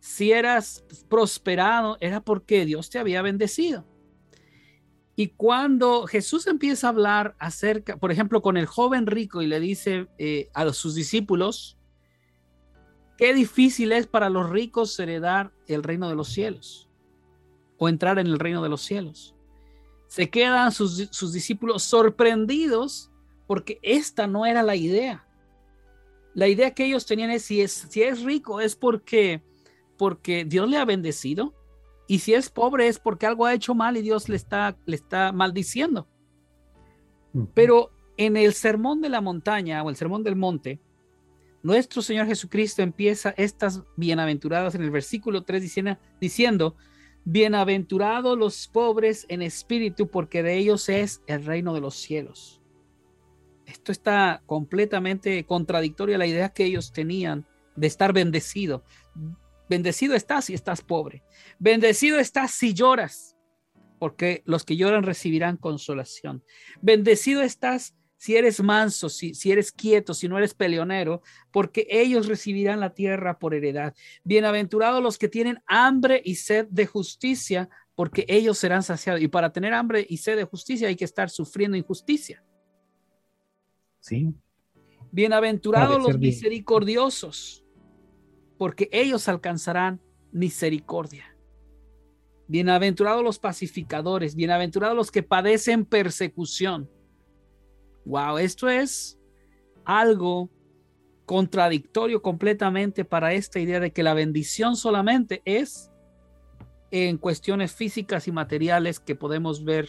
si 0.00 0.32
eras 0.32 0.84
prosperado, 1.08 1.96
era 2.00 2.20
porque 2.20 2.66
Dios 2.66 2.90
te 2.90 2.98
había 2.98 3.22
bendecido. 3.22 3.86
Y 5.20 5.34
cuando 5.36 6.06
Jesús 6.06 6.46
empieza 6.46 6.86
a 6.86 6.90
hablar 6.92 7.36
acerca, 7.38 7.98
por 7.98 8.10
ejemplo, 8.10 8.40
con 8.40 8.56
el 8.56 8.64
joven 8.64 9.06
rico 9.06 9.42
y 9.42 9.46
le 9.46 9.60
dice 9.60 10.08
eh, 10.16 10.48
a 10.54 10.72
sus 10.72 10.94
discípulos, 10.94 11.76
qué 13.18 13.34
difícil 13.34 13.92
es 13.92 14.06
para 14.06 14.30
los 14.30 14.48
ricos 14.48 14.98
heredar 14.98 15.52
el 15.66 15.82
reino 15.82 16.08
de 16.08 16.14
los 16.14 16.28
cielos 16.28 16.88
o 17.76 17.90
entrar 17.90 18.18
en 18.18 18.28
el 18.28 18.38
reino 18.38 18.62
de 18.62 18.70
los 18.70 18.80
cielos. 18.80 19.34
Se 20.06 20.30
quedan 20.30 20.72
sus, 20.72 21.08
sus 21.10 21.34
discípulos 21.34 21.82
sorprendidos 21.82 23.10
porque 23.46 23.78
esta 23.82 24.26
no 24.26 24.46
era 24.46 24.62
la 24.62 24.74
idea. 24.74 25.28
La 26.32 26.48
idea 26.48 26.72
que 26.72 26.86
ellos 26.86 27.04
tenían 27.04 27.30
es 27.30 27.42
si 27.42 27.60
es, 27.60 27.72
si 27.90 28.02
es 28.02 28.22
rico 28.22 28.62
es 28.62 28.74
porque, 28.74 29.42
porque 29.98 30.46
Dios 30.46 30.66
le 30.66 30.78
ha 30.78 30.86
bendecido 30.86 31.59
y 32.10 32.18
si 32.18 32.34
es 32.34 32.50
pobre 32.50 32.88
es 32.88 32.98
porque 32.98 33.24
algo 33.24 33.46
ha 33.46 33.54
hecho 33.54 33.72
mal 33.72 33.96
y 33.96 34.02
Dios 34.02 34.28
le 34.28 34.34
está, 34.34 34.76
le 34.84 34.96
está 34.96 35.30
maldiciendo. 35.30 36.08
Pero 37.54 37.92
en 38.16 38.36
el 38.36 38.52
sermón 38.52 39.00
de 39.00 39.08
la 39.08 39.20
montaña 39.20 39.80
o 39.84 39.90
el 39.90 39.94
sermón 39.94 40.24
del 40.24 40.34
monte, 40.34 40.80
nuestro 41.62 42.02
Señor 42.02 42.26
Jesucristo 42.26 42.82
empieza 42.82 43.32
estas 43.36 43.84
bienaventuradas 43.96 44.74
en 44.74 44.82
el 44.82 44.90
versículo 44.90 45.44
3 45.44 45.62
diciendo, 45.62 45.98
diciendo 46.20 46.74
bienaventurados 47.22 48.36
los 48.36 48.66
pobres 48.66 49.24
en 49.28 49.40
espíritu, 49.40 50.08
porque 50.08 50.42
de 50.42 50.56
ellos 50.56 50.88
es 50.88 51.22
el 51.28 51.44
reino 51.44 51.74
de 51.74 51.80
los 51.80 51.94
cielos. 51.94 52.60
Esto 53.66 53.92
está 53.92 54.42
completamente 54.46 55.46
contradictorio 55.46 56.16
a 56.16 56.18
la 56.18 56.26
idea 56.26 56.48
que 56.48 56.64
ellos 56.64 56.90
tenían 56.90 57.46
de 57.76 57.86
estar 57.86 58.12
bendecido. 58.12 58.82
Bendecido 59.70 60.16
estás 60.16 60.46
si 60.46 60.54
estás 60.54 60.82
pobre. 60.82 61.22
Bendecido 61.60 62.18
estás 62.18 62.50
si 62.50 62.74
lloras, 62.74 63.36
porque 64.00 64.42
los 64.44 64.64
que 64.64 64.76
lloran 64.76 65.04
recibirán 65.04 65.56
consolación. 65.56 66.42
Bendecido 66.82 67.40
estás 67.40 67.94
si 68.16 68.34
eres 68.34 68.60
manso, 68.60 69.08
si, 69.08 69.32
si 69.32 69.52
eres 69.52 69.70
quieto, 69.70 70.12
si 70.12 70.26
no 70.26 70.38
eres 70.38 70.54
peleonero, 70.54 71.22
porque 71.52 71.86
ellos 71.88 72.26
recibirán 72.26 72.80
la 72.80 72.94
tierra 72.94 73.38
por 73.38 73.54
heredad. 73.54 73.94
Bienaventurados 74.24 75.00
los 75.00 75.18
que 75.18 75.28
tienen 75.28 75.62
hambre 75.66 76.20
y 76.24 76.34
sed 76.34 76.66
de 76.68 76.86
justicia, 76.86 77.70
porque 77.94 78.26
ellos 78.26 78.58
serán 78.58 78.82
saciados. 78.82 79.22
Y 79.22 79.28
para 79.28 79.52
tener 79.52 79.72
hambre 79.72 80.04
y 80.06 80.16
sed 80.16 80.36
de 80.36 80.44
justicia 80.46 80.88
hay 80.88 80.96
que 80.96 81.04
estar 81.04 81.30
sufriendo 81.30 81.76
injusticia. 81.76 82.42
Sí. 84.00 84.34
Bienaventurados 85.12 85.98
los 85.98 86.18
bien. 86.18 86.32
misericordiosos, 86.32 87.64
porque 88.60 88.90
ellos 88.92 89.26
alcanzarán 89.26 90.02
misericordia. 90.32 91.34
Bienaventurados 92.46 93.24
los 93.24 93.38
pacificadores, 93.38 94.34
bienaventurados 94.34 94.94
los 94.94 95.10
que 95.10 95.22
padecen 95.22 95.86
persecución. 95.86 96.86
Wow, 98.04 98.36
esto 98.36 98.68
es 98.68 99.18
algo 99.86 100.50
contradictorio 101.24 102.20
completamente 102.20 103.06
para 103.06 103.32
esta 103.32 103.60
idea 103.60 103.80
de 103.80 103.92
que 103.92 104.02
la 104.02 104.12
bendición 104.12 104.76
solamente 104.76 105.40
es 105.46 105.90
en 106.90 107.16
cuestiones 107.16 107.72
físicas 107.72 108.28
y 108.28 108.32
materiales 108.32 109.00
que 109.00 109.14
podemos 109.16 109.64
ver 109.64 109.88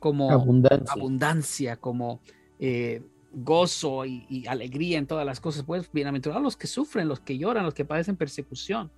como 0.00 0.30
Abundancia. 0.30 0.92
abundancia, 0.92 1.76
como 1.78 2.20
eh, 2.58 3.00
gozo 3.36 4.06
y, 4.06 4.26
y 4.28 4.46
alegría 4.46 4.98
en 4.98 5.06
todas 5.06 5.26
las 5.26 5.40
cosas. 5.40 5.62
Pues 5.64 5.90
bienaventurados 5.92 6.42
los 6.42 6.56
que 6.56 6.66
sufren, 6.66 7.06
los 7.06 7.20
que 7.20 7.38
lloran, 7.38 7.64
los 7.64 7.74
que 7.74 7.84
padecen 7.84 8.16
persecución. 8.16 8.90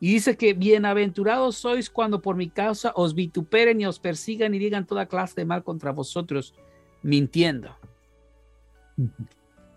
Y 0.00 0.14
dice 0.14 0.36
que 0.36 0.54
bienaventurados 0.54 1.56
sois 1.56 1.88
cuando 1.88 2.22
por 2.22 2.36
mi 2.36 2.48
causa 2.48 2.92
os 2.96 3.14
vituperen 3.14 3.80
y 3.80 3.86
os 3.86 3.98
persigan 3.98 4.54
y 4.54 4.58
digan 4.58 4.86
toda 4.86 5.06
clase 5.06 5.34
de 5.36 5.44
mal 5.44 5.62
contra 5.62 5.92
vosotros, 5.92 6.54
mintiendo. 7.02 7.76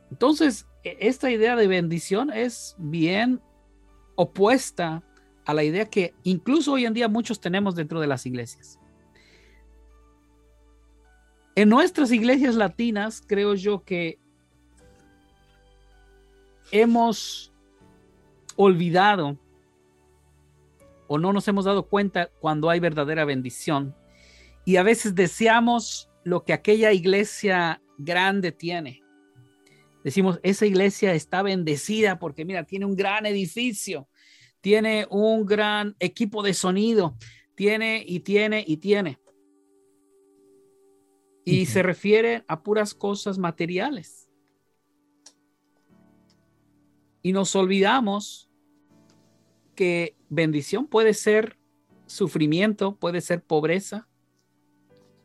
Entonces, 0.09 0.65
e- 0.83 0.97
esta 1.01 1.29
idea 1.29 1.55
de 1.55 1.67
bendición 1.67 2.31
es 2.31 2.75
bien 2.79 3.41
opuesta 4.15 5.03
a 5.45 5.53
la 5.53 5.63
idea 5.63 5.85
que 5.89 6.13
incluso 6.23 6.73
hoy 6.73 6.85
en 6.85 6.93
día 6.93 7.07
muchos 7.07 7.39
tenemos 7.39 7.75
dentro 7.75 7.99
de 7.99 8.07
las 8.07 8.25
iglesias. 8.25 8.79
En 11.55 11.69
nuestras 11.69 12.11
iglesias 12.11 12.55
latinas, 12.55 13.23
creo 13.25 13.55
yo 13.55 13.83
que 13.83 14.19
hemos 16.71 17.53
olvidado 18.57 19.37
o 21.07 21.17
no 21.17 21.31
nos 21.31 21.47
hemos 21.47 21.65
dado 21.65 21.87
cuenta 21.87 22.29
cuando 22.39 22.69
hay 22.69 22.79
verdadera 22.79 23.23
bendición. 23.23 23.95
Y 24.65 24.75
a 24.75 24.83
veces 24.83 25.15
deseamos 25.15 26.09
lo 26.23 26.43
que 26.43 26.51
aquella 26.51 26.91
iglesia 26.91 27.81
grande 27.97 28.51
tiene. 28.51 29.03
Decimos, 30.03 30.39
esa 30.43 30.65
iglesia 30.65 31.13
está 31.13 31.41
bendecida 31.41 32.19
porque 32.19 32.43
mira, 32.43 32.63
tiene 32.63 32.85
un 32.85 32.95
gran 32.95 33.25
edificio, 33.25 34.09
tiene 34.59 35.07
un 35.09 35.45
gran 35.45 35.95
equipo 35.99 36.43
de 36.43 36.53
sonido, 36.53 37.15
tiene 37.55 38.03
y 38.05 38.19
tiene 38.19 38.63
y 38.67 38.77
tiene. 38.77 39.19
Y 41.45 41.67
se 41.67 41.83
refiere 41.83 42.43
a 42.47 42.63
puras 42.63 42.93
cosas 42.95 43.37
materiales. 43.37 44.27
Y 47.21 47.31
nos 47.31 47.55
olvidamos 47.55 48.49
que 49.75 50.15
bendición 50.29 50.87
puede 50.87 51.13
ser 51.13 51.57
sufrimiento, 52.07 52.95
puede 52.95 53.21
ser 53.21 53.43
pobreza, 53.43 54.07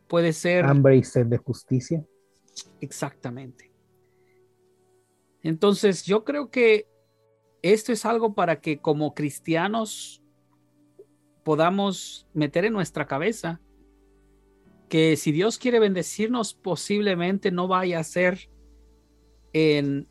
puede 0.08 0.32
ser 0.32 0.64
Hambre 0.64 0.96
y 0.96 1.04
sed 1.04 1.26
de 1.26 1.38
justicia. 1.38 2.04
exactamente. 2.80 3.70
Entonces, 5.42 6.04
yo 6.04 6.24
creo 6.24 6.50
que 6.50 6.86
esto 7.62 7.92
es 7.92 8.04
algo 8.04 8.34
para 8.34 8.60
que 8.60 8.78
como 8.78 9.14
cristianos 9.14 10.22
podamos 11.44 12.26
meter 12.34 12.64
en 12.64 12.72
nuestra 12.72 13.06
cabeza 13.06 13.60
que 14.90 15.16
si 15.16 15.30
Dios 15.30 15.56
quiere 15.56 15.78
bendecirnos, 15.78 16.52
posiblemente 16.52 17.52
no 17.52 17.68
vaya 17.68 18.00
a 18.00 18.04
ser 18.04 18.50
en 19.52 20.08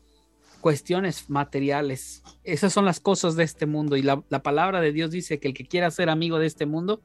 cuestiones 0.62 1.28
materiales. 1.28 2.22
Esas 2.44 2.72
son 2.72 2.86
las 2.86 2.98
cosas 2.98 3.36
de 3.36 3.44
este 3.44 3.66
mundo 3.66 3.96
y 3.96 4.02
la, 4.02 4.24
la 4.30 4.42
palabra 4.42 4.80
de 4.80 4.92
Dios 4.92 5.10
dice 5.10 5.38
que 5.38 5.48
el 5.48 5.54
que 5.54 5.68
quiera 5.68 5.90
ser 5.90 6.08
amigo 6.08 6.38
de 6.38 6.46
este 6.46 6.64
mundo 6.64 7.02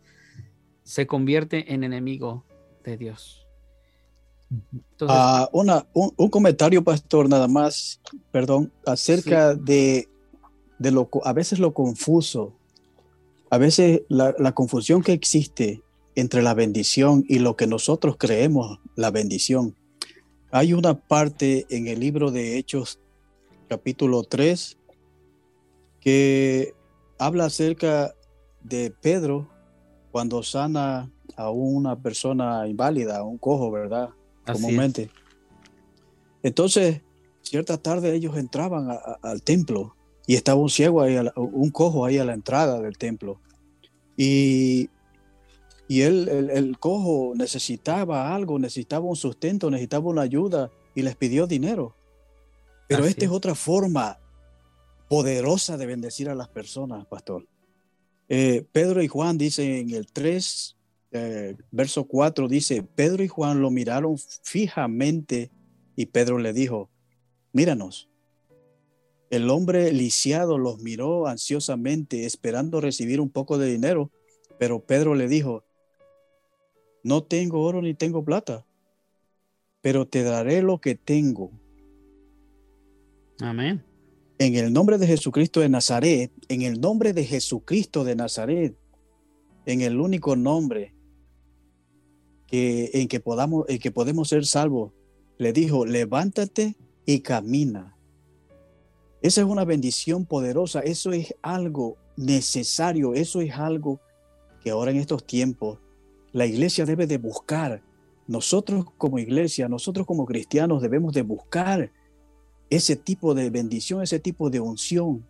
se 0.83 1.05
convierte 1.05 1.73
en 1.73 1.83
enemigo 1.83 2.45
de 2.83 2.97
Dios. 2.97 3.45
Entonces, 4.49 5.17
Ah, 5.19 5.49
una, 5.51 5.85
un, 5.93 6.13
un 6.15 6.29
comentario, 6.29 6.81
pastor, 6.81 7.27
nada 7.27 7.49
más, 7.49 7.99
perdón, 8.31 8.71
acerca 8.85 9.53
de, 9.53 10.07
de 10.79 10.91
lo, 10.91 11.09
a 11.25 11.33
veces 11.33 11.59
lo 11.59 11.73
confuso, 11.73 12.53
a 13.49 13.57
veces 13.57 14.03
la, 14.07 14.33
la 14.39 14.53
confusión 14.53 15.03
que 15.03 15.11
existe 15.11 15.81
entre 16.15 16.41
la 16.41 16.54
bendición 16.54 17.25
y 17.28 17.39
lo 17.39 17.56
que 17.56 17.67
nosotros 17.67 18.15
creemos 18.17 18.80
la 18.95 19.12
bendición. 19.12 19.75
Hay 20.51 20.73
una 20.73 20.97
parte 20.97 21.65
en 21.69 21.88
el 21.88 21.99
libro 21.99 22.32
de 22.32 22.58
Hechos, 22.58 22.99
capítulo 23.67 24.23
3, 24.23 24.78
que 25.99 26.73
habla 27.17 27.45
acerca 27.45 28.13
de 28.63 28.91
Pedro 28.91 29.49
cuando 30.12 30.43
sana 30.43 31.12
a 31.36 31.49
una 31.49 31.99
persona 32.01 32.67
inválida, 32.67 33.17
a 33.17 33.23
un 33.23 33.38
cojo, 33.38 33.71
¿verdad? 33.71 34.10
Así 34.45 34.62
Comúnmente. 34.62 35.10
Entonces, 36.43 37.01
cierta 37.41 37.78
tarde 37.78 38.13
ellos 38.15 38.38
entraban 38.38 38.89
a- 38.89 38.93
a- 38.93 39.19
al 39.23 39.41
templo 39.41 39.95
y 40.28 40.36
estaba 40.36 40.62
un 40.62 40.69
ciego 40.69 41.01
ahí, 41.01 41.15
la- 41.15 41.34
un 41.36 41.69
cojo 41.71 42.06
ahí 42.06 42.17
a 42.17 42.25
la 42.25 42.34
entrada 42.34 42.80
del 42.80 42.97
templo. 42.97 43.39
Y, 44.15 44.89
y 45.88 46.02
él, 46.02 46.28
el, 46.30 46.50
el 46.50 46.80
cojo 46.80 47.34
necesitaba 47.36 48.34
algo, 48.34 48.58
necesitaba 48.60 49.06
un 49.06 49.15
sustento, 49.15 49.69
necesitaba 49.69 50.10
una 50.10 50.21
ayuda 50.21 50.71
y 50.95 51.02
les 51.04 51.15
pidió 51.15 51.48
dinero. 51.48 51.95
Pero 52.88 53.04
Así 53.04 53.12
esta 53.12 53.26
es 53.26 53.32
es. 53.32 53.32
otra 53.32 53.56
forma 53.56 54.19
poderosa 55.10 55.78
de 55.78 55.86
bendecir 55.86 56.30
a 56.30 56.36
las 56.36 56.50
personas, 56.50 57.06
pastor. 57.06 57.48
Eh, 58.28 58.65
Pedro 58.71 59.04
y 59.04 59.08
Juan 59.08 59.38
dicen 59.38 59.71
en 59.71 59.89
el 59.91 60.08
3, 60.08 60.78
eh, 61.12 61.56
verso 61.71 62.06
4, 62.06 62.48
dice, 62.48 62.84
Pedro 62.84 63.24
y 63.24 63.28
Juan 63.28 63.62
lo 63.62 63.69
miraron 63.69 64.17
fijamente 64.43 65.52
y 65.95 66.08
Pedro 66.08 66.39
le 66.39 66.54
dijo, 66.54 66.89
míranos. 67.54 68.10
El 69.32 69.50
hombre 69.50 69.91
lisiado 69.91 70.58
los 70.58 70.80
miró 70.80 71.28
ansiosamente, 71.28 72.26
esperando 72.26 72.80
recibir 72.80 73.19
un 73.19 73.30
poco 73.30 73.58
de 73.58 73.67
dinero, 73.71 74.12
pero 74.60 74.86
Pedro 74.86 75.15
le 75.15 75.28
dijo, 75.28 75.64
no 77.06 77.22
tengo 77.22 77.62
oro 77.62 77.84
ni 77.84 77.94
tengo 77.94 78.26
plata, 78.26 78.65
pero 79.82 80.08
te 80.08 80.24
daré 80.24 80.63
lo 80.63 80.82
que 80.82 80.96
tengo. 80.96 81.52
Amén. 83.39 83.84
En 84.39 84.56
el 84.56 84.74
nombre 84.74 84.98
de 84.98 85.06
Jesucristo 85.06 85.60
de 85.60 85.70
Nazaret, 85.70 86.32
en 86.50 86.63
el 86.63 86.82
nombre 86.82 87.13
de 87.13 87.24
Jesucristo 87.24 88.04
de 88.04 88.15
Nazaret, 88.15 88.76
en 89.68 89.82
el 89.82 90.00
único 90.00 90.36
nombre 90.36 90.96
que, 92.48 92.89
en, 92.96 93.08
que 93.08 93.20
podamos, 93.20 93.65
en 93.70 93.78
que 93.78 93.91
podemos 93.91 94.30
ser 94.30 94.44
salvos, 94.44 94.91
le 95.38 95.54
dijo, 95.54 95.86
levántate 95.86 96.76
y 97.06 97.20
camina. 97.20 97.96
Esa 99.22 99.41
es 99.41 99.48
una 99.48 99.63
bendición 99.63 100.26
poderosa, 100.26 100.80
eso 100.80 101.13
es 101.13 101.36
algo 101.44 101.98
necesario, 102.18 103.13
eso 103.13 103.41
es 103.41 103.52
algo 103.52 104.02
que 104.63 104.72
ahora 104.72 104.89
en 104.89 104.98
estos 104.98 105.24
tiempos 105.24 105.85
la 106.36 106.45
iglesia 106.45 106.86
debe 106.86 107.08
de 107.08 107.17
buscar. 107.17 107.82
Nosotros 108.28 108.86
como 108.98 109.19
iglesia, 109.19 109.69
nosotros 109.69 110.06
como 110.06 110.26
cristianos 110.26 110.82
debemos 110.82 111.13
de 111.13 111.21
buscar 111.21 111.93
ese 112.69 112.98
tipo 112.98 113.34
de 113.34 113.50
bendición, 113.50 114.02
ese 114.02 114.19
tipo 114.19 114.50
de 114.50 114.60
unción, 114.60 115.26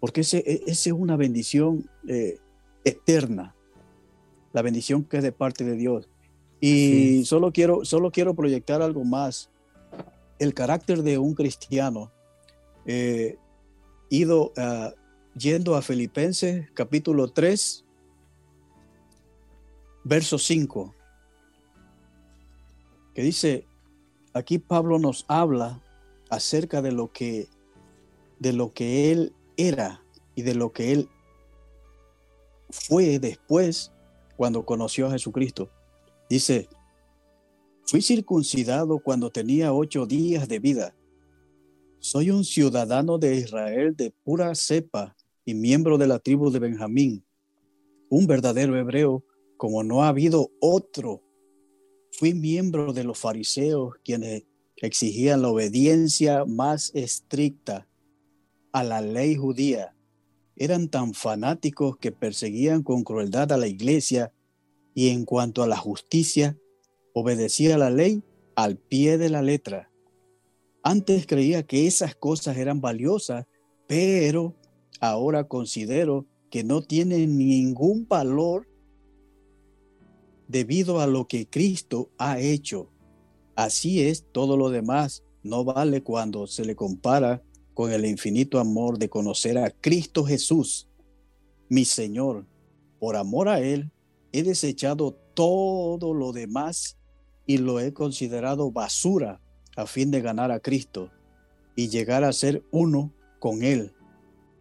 porque 0.00 0.20
ese, 0.20 0.38
e- 0.38 0.62
ese 0.66 0.90
es 0.90 0.92
una 0.94 1.16
bendición 1.16 1.88
eh, 2.06 2.36
eterna, 2.84 3.54
la 4.52 4.60
bendición 4.60 5.02
que 5.02 5.16
es 5.16 5.22
de 5.22 5.32
parte 5.32 5.64
de 5.64 5.76
Dios. 5.76 6.10
Y 6.60 7.24
solo 7.24 7.52
quiero, 7.52 7.86
solo 7.86 8.10
quiero 8.10 8.34
proyectar 8.34 8.82
algo 8.82 9.02
más. 9.02 9.50
El 10.38 10.52
carácter 10.52 11.02
de 11.02 11.16
un 11.16 11.32
cristiano, 11.32 12.12
eh, 12.84 13.38
ido, 14.10 14.52
ah, 14.58 14.92
yendo 15.34 15.74
a 15.74 15.80
Filipenses 15.80 16.66
capítulo 16.74 17.28
3, 17.28 17.86
verso 20.04 20.38
5, 20.38 20.94
que 23.14 23.22
dice, 23.22 23.66
aquí 24.32 24.58
Pablo 24.58 24.98
nos 24.98 25.24
habla 25.28 25.82
acerca 26.30 26.80
de 26.82 26.92
lo 26.92 27.12
que 27.12 27.48
de 28.38 28.54
lo 28.54 28.72
que 28.72 29.12
él 29.12 29.34
era 29.56 30.02
y 30.34 30.42
de 30.42 30.54
lo 30.54 30.72
que 30.72 30.92
él 30.92 31.08
fue 32.70 33.18
después 33.18 33.92
cuando 34.36 34.64
conoció 34.64 35.06
a 35.06 35.10
Jesucristo. 35.10 35.70
Dice, 36.30 36.68
fui 37.84 38.00
circuncidado 38.00 38.98
cuando 39.00 39.30
tenía 39.30 39.74
ocho 39.74 40.06
días 40.06 40.48
de 40.48 40.58
vida. 40.58 40.94
Soy 41.98 42.30
un 42.30 42.44
ciudadano 42.44 43.18
de 43.18 43.36
Israel 43.36 43.94
de 43.94 44.10
pura 44.10 44.54
cepa 44.54 45.14
y 45.44 45.54
miembro 45.54 45.98
de 45.98 46.06
la 46.06 46.18
tribu 46.18 46.50
de 46.50 46.60
Benjamín, 46.60 47.22
un 48.08 48.26
verdadero 48.26 48.74
hebreo 48.78 49.22
como 49.60 49.84
no 49.84 50.02
ha 50.02 50.08
habido 50.08 50.52
otro. 50.58 51.22
Fui 52.12 52.32
miembro 52.32 52.94
de 52.94 53.04
los 53.04 53.18
fariseos 53.18 53.92
quienes 54.02 54.44
exigían 54.76 55.42
la 55.42 55.50
obediencia 55.50 56.46
más 56.46 56.90
estricta 56.94 57.86
a 58.72 58.82
la 58.82 59.02
ley 59.02 59.36
judía. 59.36 59.94
Eran 60.56 60.88
tan 60.88 61.12
fanáticos 61.12 61.98
que 61.98 62.10
perseguían 62.10 62.82
con 62.82 63.04
crueldad 63.04 63.52
a 63.52 63.58
la 63.58 63.66
iglesia 63.66 64.32
y 64.94 65.10
en 65.10 65.26
cuanto 65.26 65.62
a 65.62 65.66
la 65.66 65.76
justicia, 65.76 66.56
obedecía 67.12 67.76
la 67.76 67.90
ley 67.90 68.22
al 68.54 68.78
pie 68.78 69.18
de 69.18 69.28
la 69.28 69.42
letra. 69.42 69.90
Antes 70.82 71.26
creía 71.26 71.64
que 71.64 71.86
esas 71.86 72.14
cosas 72.14 72.56
eran 72.56 72.80
valiosas, 72.80 73.44
pero 73.86 74.56
ahora 75.00 75.46
considero 75.48 76.24
que 76.50 76.64
no 76.64 76.80
tienen 76.80 77.36
ningún 77.36 78.08
valor 78.08 78.69
debido 80.50 81.00
a 81.00 81.06
lo 81.06 81.28
que 81.28 81.48
Cristo 81.48 82.10
ha 82.18 82.40
hecho. 82.40 82.90
Así 83.54 84.02
es, 84.02 84.24
todo 84.32 84.56
lo 84.56 84.70
demás 84.70 85.22
no 85.44 85.64
vale 85.64 86.02
cuando 86.02 86.46
se 86.48 86.64
le 86.64 86.74
compara 86.74 87.42
con 87.72 87.92
el 87.92 88.04
infinito 88.04 88.58
amor 88.58 88.98
de 88.98 89.08
conocer 89.08 89.58
a 89.58 89.70
Cristo 89.70 90.24
Jesús, 90.24 90.88
mi 91.68 91.84
Señor. 91.84 92.46
Por 92.98 93.16
amor 93.16 93.48
a 93.48 93.60
Él, 93.60 93.92
he 94.32 94.42
desechado 94.42 95.12
todo 95.34 96.12
lo 96.12 96.32
demás 96.32 96.98
y 97.46 97.58
lo 97.58 97.78
he 97.78 97.92
considerado 97.92 98.72
basura 98.72 99.40
a 99.76 99.86
fin 99.86 100.10
de 100.10 100.20
ganar 100.20 100.50
a 100.50 100.60
Cristo 100.60 101.10
y 101.76 101.88
llegar 101.88 102.24
a 102.24 102.32
ser 102.32 102.64
uno 102.72 103.12
con 103.38 103.62
Él. 103.62 103.94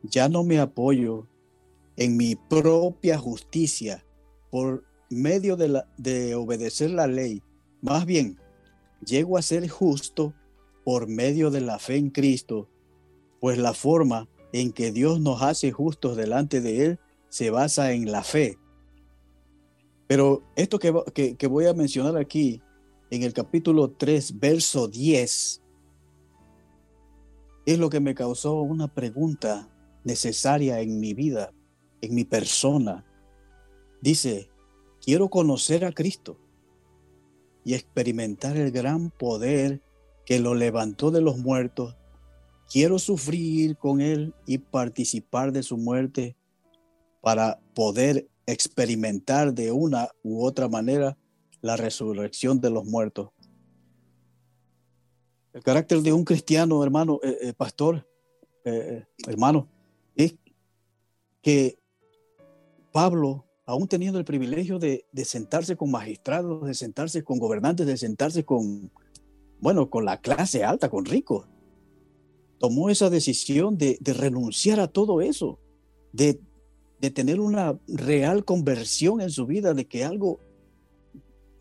Ya 0.04 0.30
no 0.30 0.44
me 0.44 0.60
apoyo 0.60 1.28
en 1.98 2.16
mi 2.16 2.36
propia 2.36 3.18
justicia 3.18 4.06
por 4.52 4.89
medio 5.10 5.56
de, 5.56 5.70
la, 5.70 5.88
de 5.98 6.36
obedecer 6.36 6.92
la 6.92 7.08
ley. 7.08 7.42
Más 7.82 8.06
bien, 8.06 8.40
llego 9.06 9.38
a 9.38 9.42
ser 9.42 9.68
justo 9.68 10.34
por 10.84 11.08
medio 11.08 11.52
de 11.52 11.62
la 11.62 11.80
fe 11.80 11.98
en 11.98 12.10
Cristo, 12.10 12.70
pues 13.40 13.58
la 13.58 13.74
forma 13.74 14.28
en 14.54 14.72
que 14.72 14.92
Dios 14.92 15.20
nos 15.20 15.42
hace 15.42 15.72
justos 15.72 16.18
delante 16.18 16.62
de 16.62 16.86
Él 16.86 17.00
se 17.30 17.52
basa 17.52 17.92
en 17.94 18.12
la 18.12 18.24
fe. 18.24 18.58
Pero 20.08 20.44
esto 20.56 20.80
que, 20.80 20.94
que, 21.14 21.38
que 21.38 21.48
voy 21.48 21.68
a 21.68 21.74
mencionar 21.74 22.18
aquí, 22.18 22.62
en 23.12 23.24
el 23.24 23.34
capítulo 23.34 23.92
3, 23.92 24.40
verso 24.40 24.88
10, 24.88 25.62
es 27.66 27.78
lo 27.78 27.90
que 27.90 28.00
me 28.00 28.16
causó 28.16 28.62
una 28.62 28.88
pregunta 28.88 29.70
necesaria 30.04 30.82
en 30.82 31.00
mi 31.00 31.14
vida, 31.14 31.52
en 32.02 32.16
mi 32.16 32.24
persona. 32.24 33.06
Dice, 34.02 34.50
quiero 35.04 35.30
conocer 35.30 35.86
a 35.86 35.92
Cristo 35.92 36.38
y 37.64 37.74
experimentar 37.74 38.58
el 38.58 38.72
gran 38.72 39.12
poder 39.12 39.82
que 40.26 40.40
lo 40.40 40.56
levantó 40.56 41.12
de 41.12 41.22
los 41.22 41.38
muertos. 41.38 41.96
Quiero 42.72 43.00
sufrir 43.00 43.78
con 43.78 44.00
Él 44.02 44.34
y 44.46 44.60
participar 44.60 45.52
de 45.52 45.64
su 45.64 45.78
muerte 45.78 46.36
para 47.22 47.60
poder 47.74 48.28
experimentar 48.46 49.54
de 49.54 49.72
una 49.72 50.10
u 50.24 50.44
otra 50.44 50.68
manera 50.68 51.18
la 51.62 51.78
resurrección 51.78 52.62
de 52.62 52.70
los 52.70 52.86
muertos. 52.86 53.30
El 55.54 55.64
carácter 55.64 56.02
de 56.02 56.14
un 56.14 56.24
cristiano, 56.24 56.84
hermano, 56.84 57.20
eh, 57.24 57.38
eh, 57.42 57.54
pastor, 57.54 58.08
eh, 58.66 59.06
hermano, 59.28 59.68
es 60.16 60.36
que 61.42 61.80
Pablo, 62.92 63.46
aún 63.70 63.88
teniendo 63.88 64.18
el 64.18 64.26
privilegio 64.26 64.80
de, 64.80 65.06
sentarse 65.24 65.76
con 65.76 65.92
magistrados, 65.92 66.66
de 66.66 66.74
sentarse 66.74 67.24
con 67.24 67.38
gobernantes, 67.38 67.86
de 67.86 67.98
sentarse 67.98 68.44
con, 68.44 68.92
bueno, 69.60 69.92
con 69.92 70.06
la 70.06 70.20
clase 70.20 70.64
alta, 70.64 70.90
con 70.90 71.06
ricos, 71.06 71.46
tomó 72.58 72.90
esa 72.90 73.12
decisión 73.12 73.78
de, 73.78 74.00
renunciar 74.04 74.80
a 74.80 74.88
todo 74.88 75.22
eso, 75.22 75.60
de, 76.14 76.40
de 77.00 77.12
tener 77.12 77.40
una 77.40 77.80
real 77.88 78.44
conversión 78.44 79.22
en 79.22 79.30
su 79.30 79.46
vida, 79.46 79.76
de 79.76 79.86
que 79.86 80.04
algo 80.04 80.40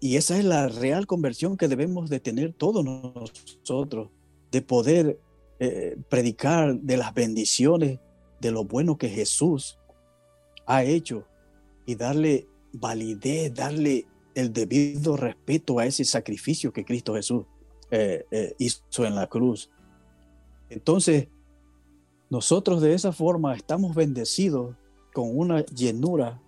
y 0.01 0.17
esa 0.17 0.39
es 0.39 0.47
la 0.47 0.69
real 0.69 1.07
conversión 1.07 1.59
que 1.59 1.69
debemos 1.69 2.09
de 2.09 2.21
tener 2.21 2.55
todos 2.55 2.87
nosotros, 2.87 4.09
de 4.51 4.63
poder 4.63 5.21
eh, 5.59 5.99
predicar 6.09 6.75
de 6.81 6.97
las 6.97 7.13
bendiciones, 7.13 7.99
de 8.41 8.51
lo 8.51 8.65
bueno 8.65 8.97
que 8.97 9.11
Jesús 9.11 9.79
ha 10.65 10.85
hecho 10.85 11.27
y 11.89 11.95
darle 11.95 12.47
validez, 12.71 13.55
darle 13.55 14.07
el 14.35 14.53
debido 14.53 15.17
respeto 15.17 15.79
a 15.79 15.87
ese 15.87 16.05
sacrificio 16.05 16.71
que 16.71 16.85
Cristo 16.85 17.15
Jesús 17.15 17.47
eh, 17.91 18.27
eh, 18.31 18.55
hizo 18.59 19.07
en 19.07 19.15
la 19.15 19.27
cruz. 19.27 19.71
Entonces, 20.69 21.29
nosotros 22.29 22.83
de 22.83 22.93
esa 22.93 23.11
forma 23.13 23.57
estamos 23.57 23.95
bendecidos 23.95 24.77
con 25.15 25.35
una 25.35 25.65
llenura, 25.65 26.43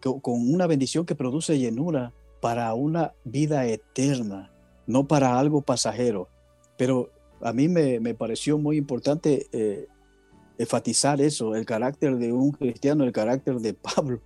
con, 0.00 0.20
una 0.24 0.66
bendición 0.66 1.06
que 1.06 1.14
produce 1.14 1.56
llenura 1.56 2.12
para 2.40 2.74
una 2.74 3.12
vida 3.22 3.64
eterna, 3.66 4.50
no 4.88 5.06
para 5.06 5.38
algo 5.38 5.62
pasajero. 5.62 6.28
Pero 6.76 7.12
a 7.42 7.52
mí 7.52 7.68
me, 7.68 8.00
me 8.00 8.12
pareció 8.12 8.58
muy 8.58 8.76
importante 8.76 9.46
eh, 9.52 9.86
enfatizar 10.58 11.20
eso, 11.20 11.54
el 11.54 11.64
carácter 11.64 12.16
de 12.16 12.32
un 12.32 12.50
cristiano, 12.50 13.04
el 13.04 13.12
carácter 13.12 13.60
de 13.60 13.74
Pablo, 13.74 14.20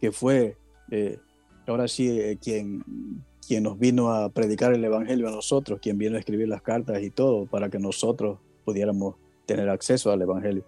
que 0.00 0.12
fue 0.12 0.56
eh, 0.90 1.18
ahora 1.66 1.88
sí 1.88 2.20
eh, 2.20 2.38
quien, 2.42 2.84
quien 3.46 3.62
nos 3.62 3.78
vino 3.78 4.10
a 4.10 4.30
predicar 4.30 4.72
el 4.72 4.84
Evangelio 4.84 5.28
a 5.28 5.32
nosotros, 5.32 5.78
quien 5.80 5.98
vino 5.98 6.16
a 6.16 6.18
escribir 6.18 6.48
las 6.48 6.62
cartas 6.62 7.02
y 7.02 7.10
todo 7.10 7.46
para 7.46 7.68
que 7.68 7.78
nosotros 7.78 8.38
pudiéramos 8.64 9.16
tener 9.46 9.68
acceso 9.68 10.10
al 10.10 10.22
Evangelio. 10.22 10.64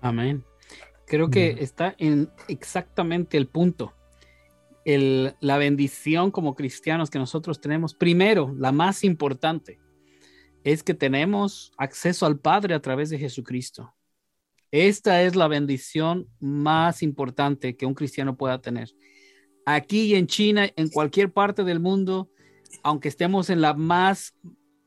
Amén. 0.00 0.44
Creo 1.06 1.28
que 1.28 1.56
está 1.60 1.94
en 1.98 2.30
exactamente 2.48 3.36
el 3.36 3.46
punto. 3.46 3.92
El, 4.84 5.34
la 5.40 5.58
bendición 5.58 6.30
como 6.30 6.54
cristianos 6.54 7.10
que 7.10 7.18
nosotros 7.18 7.60
tenemos, 7.60 7.94
primero, 7.94 8.54
la 8.56 8.72
más 8.72 9.04
importante, 9.04 9.78
es 10.64 10.82
que 10.82 10.94
tenemos 10.94 11.72
acceso 11.76 12.26
al 12.26 12.38
Padre 12.38 12.74
a 12.74 12.80
través 12.80 13.10
de 13.10 13.18
Jesucristo. 13.18 13.92
Esta 14.72 15.22
es 15.22 15.36
la 15.36 15.48
bendición 15.48 16.28
más 16.40 17.02
importante 17.02 17.76
que 17.76 17.84
un 17.84 17.92
cristiano 17.92 18.38
pueda 18.38 18.62
tener. 18.62 18.88
Aquí 19.66 20.14
en 20.14 20.26
China, 20.26 20.66
en 20.74 20.88
cualquier 20.88 21.30
parte 21.30 21.62
del 21.62 21.78
mundo, 21.78 22.30
aunque 22.82 23.08
estemos 23.08 23.50
en 23.50 23.60
la 23.60 23.74
más 23.74 24.34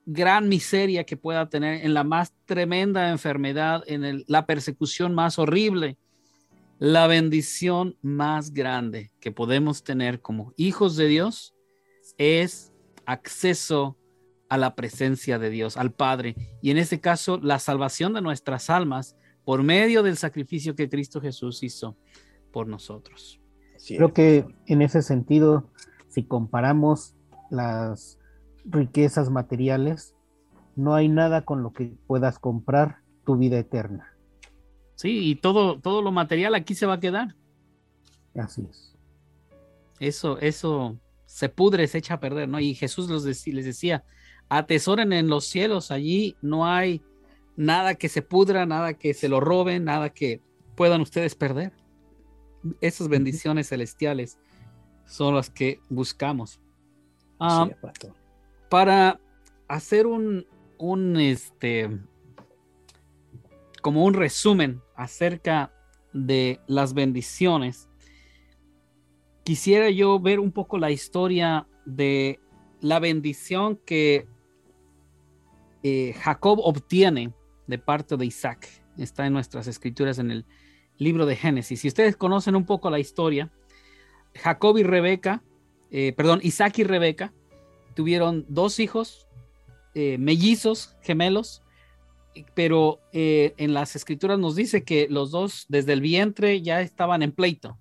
gran 0.08 0.50
miseria 0.50 1.04
que 1.04 1.18
pueda 1.18 1.50
tener, 1.50 1.86
en 1.86 1.94
la 1.94 2.04
más 2.04 2.34
tremenda 2.46 3.12
enfermedad, 3.12 3.84
en 3.86 4.24
la 4.28 4.48
persecución 4.48 5.14
más 5.14 5.38
horrible, 5.38 6.00
la 6.80 7.06
bendición 7.06 7.96
más 8.02 8.54
grande 8.54 9.12
que 9.20 9.32
podemos 9.32 9.84
tener 9.84 10.20
como 10.20 10.52
hijos 10.58 10.96
de 10.96 11.08
Dios 11.08 11.54
es 12.18 12.74
acceso 13.06 14.00
a 14.50 14.58
la 14.58 14.74
presencia 14.74 15.38
de 15.38 15.52
Dios, 15.52 15.78
al 15.78 15.94
Padre, 15.94 16.36
y 16.64 16.72
en 16.72 16.78
este 16.78 17.00
caso 17.00 17.40
la 17.42 17.60
salvación 17.60 18.14
de 18.14 18.22
nuestras 18.22 18.72
almas 18.72 19.16
por 19.46 19.64
medio 19.64 20.04
del 20.04 20.18
sacrificio 20.18 20.76
que 20.76 20.90
Cristo 20.90 21.22
Jesús 21.22 21.64
hizo 21.64 21.96
por 22.52 22.68
nosotros. 22.68 23.40
Creo 23.88 24.14
que 24.14 24.46
en 24.66 24.82
ese 24.82 25.02
sentido, 25.02 25.70
si 26.10 26.24
comparamos 26.24 27.16
las 27.52 28.18
riquezas 28.66 29.30
materiales, 29.30 30.16
no 30.76 30.96
hay 30.96 31.08
nada 31.08 31.46
con 31.46 31.62
lo 31.62 31.72
que 31.72 31.96
puedas 32.08 32.40
comprar 32.40 32.98
tu 33.24 33.38
vida 33.38 33.60
eterna. 33.60 34.18
Sí, 34.96 35.30
y 35.30 35.36
todo, 35.36 35.80
todo 35.80 36.02
lo 36.02 36.12
material 36.12 36.56
aquí 36.56 36.74
se 36.74 36.86
va 36.86 36.94
a 36.94 37.00
quedar. 37.00 37.36
Así 38.36 38.66
es. 38.70 38.96
Eso, 40.00 40.40
eso 40.40 40.98
se 41.26 41.50
pudre, 41.50 41.88
se 41.88 42.00
echa 42.00 42.16
a 42.16 42.20
perder, 42.20 42.50
¿no? 42.50 42.60
Y 42.60 42.74
Jesús 42.74 43.10
los 43.10 43.26
les 43.26 43.66
decía, 43.66 44.04
atesoren 44.50 45.14
en 45.14 45.28
los 45.28 45.46
cielos, 45.46 45.92
allí 45.92 46.36
no 46.42 46.66
hay 46.66 47.02
nada 47.56 47.96
que 47.96 48.10
se 48.10 48.22
pudra, 48.22 48.66
nada 48.66 48.94
que 48.94 49.14
se 49.14 49.30
lo 49.30 49.40
roben, 49.40 49.86
nada 49.86 50.10
que 50.10 50.42
puedan 50.76 51.02
ustedes 51.02 51.36
perder. 51.36 51.74
Esas 52.82 53.08
bendiciones 53.08 53.70
celestiales 53.70 54.40
son 55.06 55.36
las 55.36 55.50
que 55.50 55.80
buscamos. 55.90 56.60
Ah, 57.40 57.70
para 58.70 59.20
hacer 59.68 60.08
un, 60.08 60.46
un, 60.78 61.18
este, 61.18 61.90
como 63.82 64.06
un 64.06 64.14
resumen 64.14 64.82
acerca 64.96 65.72
de 66.14 66.60
las 66.68 66.94
bendiciones, 66.94 67.90
quisiera 69.44 69.90
yo 69.90 70.20
ver 70.20 70.40
un 70.40 70.52
poco 70.52 70.78
la 70.78 70.92
historia 70.92 71.68
de 71.86 72.40
la 72.82 73.00
bendición 73.00 73.78
que 73.86 74.28
eh, 75.84 76.14
Jacob 76.14 76.60
obtiene 76.64 77.32
de 77.68 77.78
parte 77.78 78.18
de 78.18 78.26
Isaac. 78.26 78.68
Está 78.98 79.26
en 79.26 79.34
nuestras 79.34 79.68
escrituras 79.68 80.20
en 80.20 80.32
el 80.32 80.46
libro 80.98 81.26
de 81.26 81.36
Génesis. 81.36 81.82
Si 81.82 81.88
ustedes 81.88 82.16
conocen 82.16 82.56
un 82.56 82.66
poco 82.66 82.90
la 82.90 83.00
historia, 83.00 83.52
Jacob 84.34 84.78
y 84.78 84.84
Rebeca, 84.84 85.44
eh, 85.92 86.14
perdón, 86.16 86.40
Isaac 86.44 86.80
y 86.80 86.84
Rebeca 86.84 87.34
tuvieron 87.96 88.46
dos 88.50 88.80
hijos, 88.80 89.28
eh, 89.94 90.18
mellizos, 90.18 90.96
gemelos, 91.02 91.62
pero 92.54 93.00
en 93.14 93.74
las 93.74 93.96
escrituras 93.96 94.38
nos 94.38 94.58
dice 94.58 94.84
que 94.84 95.08
los 95.10 95.32
dos 95.32 95.68
desde 95.70 95.94
el 95.94 96.02
vientre 96.02 96.62
ya 96.62 96.82
estaban 96.82 97.24
en 97.24 97.32
pleito. 97.32 97.80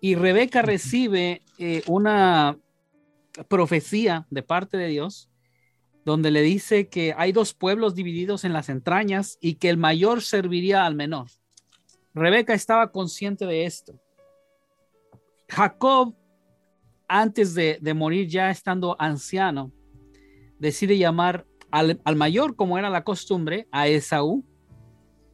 Y 0.00 0.14
Rebeca 0.14 0.62
recibe 0.62 1.42
una 1.86 2.56
profecía 3.48 4.26
de 4.30 4.42
parte 4.42 4.78
de 4.78 4.88
Dios 4.88 5.31
donde 6.04 6.30
le 6.30 6.42
dice 6.42 6.88
que 6.88 7.14
hay 7.16 7.32
dos 7.32 7.54
pueblos 7.54 7.94
divididos 7.94 8.44
en 8.44 8.52
las 8.52 8.68
entrañas 8.68 9.38
y 9.40 9.54
que 9.54 9.68
el 9.68 9.76
mayor 9.76 10.22
serviría 10.22 10.84
al 10.84 10.94
menor. 10.94 11.28
Rebeca 12.14 12.54
estaba 12.54 12.90
consciente 12.90 13.46
de 13.46 13.64
esto. 13.64 13.98
Jacob, 15.48 16.14
antes 17.08 17.54
de, 17.54 17.94
morir 17.94 18.28
ya 18.28 18.50
estando 18.50 18.96
anciano, 18.98 19.72
decide 20.58 20.98
llamar 20.98 21.46
al, 21.70 22.00
mayor, 22.16 22.56
como 22.56 22.78
era 22.78 22.90
la 22.90 23.04
costumbre, 23.04 23.68
a 23.70 23.86
Esaú. 23.86 24.44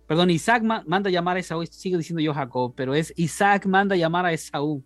Perdón, 0.06 0.30
Isaac 0.30 0.62
manda 0.62 1.10
llamar 1.10 1.36
a 1.36 1.40
Esaú, 1.40 1.64
sigo 1.66 1.98
diciendo 1.98 2.22
yo 2.22 2.32
Jacob, 2.32 2.74
pero 2.76 2.94
es 2.94 3.12
Isaac 3.16 3.66
manda 3.66 3.96
llamar 3.96 4.26
a 4.26 4.32
Esaú 4.32 4.84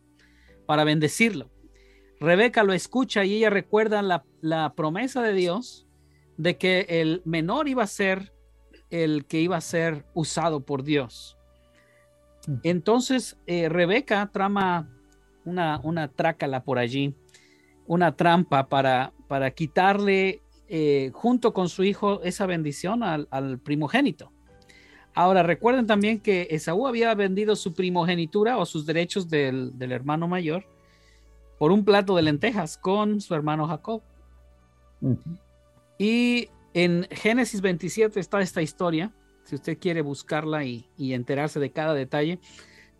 para 0.66 0.84
bendecirlo. 0.84 1.51
Rebeca 2.22 2.62
lo 2.62 2.72
escucha 2.72 3.24
y 3.24 3.34
ella 3.34 3.50
recuerda 3.50 4.00
la, 4.00 4.74
promesa 4.74 5.22
de 5.22 5.32
Dios 5.32 5.88
de 6.36 6.56
que 6.56 6.86
el 6.88 7.20
menor 7.24 7.68
iba 7.68 7.82
a 7.82 7.88
ser 7.88 8.32
el 8.90 9.24
que 9.26 9.40
iba 9.40 9.56
a 9.56 9.60
ser 9.60 10.06
usado 10.14 10.60
por 10.60 10.84
Dios. 10.84 11.36
Entonces, 12.62 13.38
eh, 13.46 13.68
Rebeca 13.68 14.30
trama 14.32 14.88
una, 15.44 15.80
una 15.82 16.08
trácala 16.08 16.62
por 16.62 16.78
allí, 16.78 17.14
una 17.86 18.14
trampa 18.14 18.68
para, 18.68 19.12
para 19.26 19.50
quitarle 19.50 20.42
eh, 20.68 21.10
junto 21.12 21.52
con 21.52 21.68
su 21.68 21.82
hijo 21.82 22.22
esa 22.22 22.46
bendición 22.46 23.02
al, 23.02 23.58
primogénito. 23.58 24.30
Ahora, 25.12 25.42
recuerden 25.42 25.86
también 25.86 26.20
que 26.20 26.46
Esaú 26.50 26.86
había 26.86 27.14
vendido 27.14 27.56
su 27.56 27.74
primogenitura 27.74 28.58
o 28.58 28.64
sus 28.64 28.86
derechos 28.86 29.28
del, 29.28 29.76
del 29.76 29.90
hermano 29.90 30.28
mayor 30.28 30.71
por 31.58 31.72
un 31.72 31.84
plato 31.84 32.16
de 32.16 32.22
lentejas 32.22 32.76
con 32.76 33.20
su 33.20 33.34
hermano 33.34 33.66
Jacob. 33.66 34.02
Y 35.98 36.48
en 36.74 37.06
Génesis 37.10 37.60
27 37.60 38.18
está 38.18 38.40
esta 38.40 38.62
historia, 38.62 39.12
si 39.44 39.56
usted 39.56 39.78
quiere 39.78 40.02
buscarla 40.02 40.64
y, 40.64 40.86
enterarse 40.98 41.60
de 41.60 41.70
cada 41.70 41.94
detalle. 41.94 42.40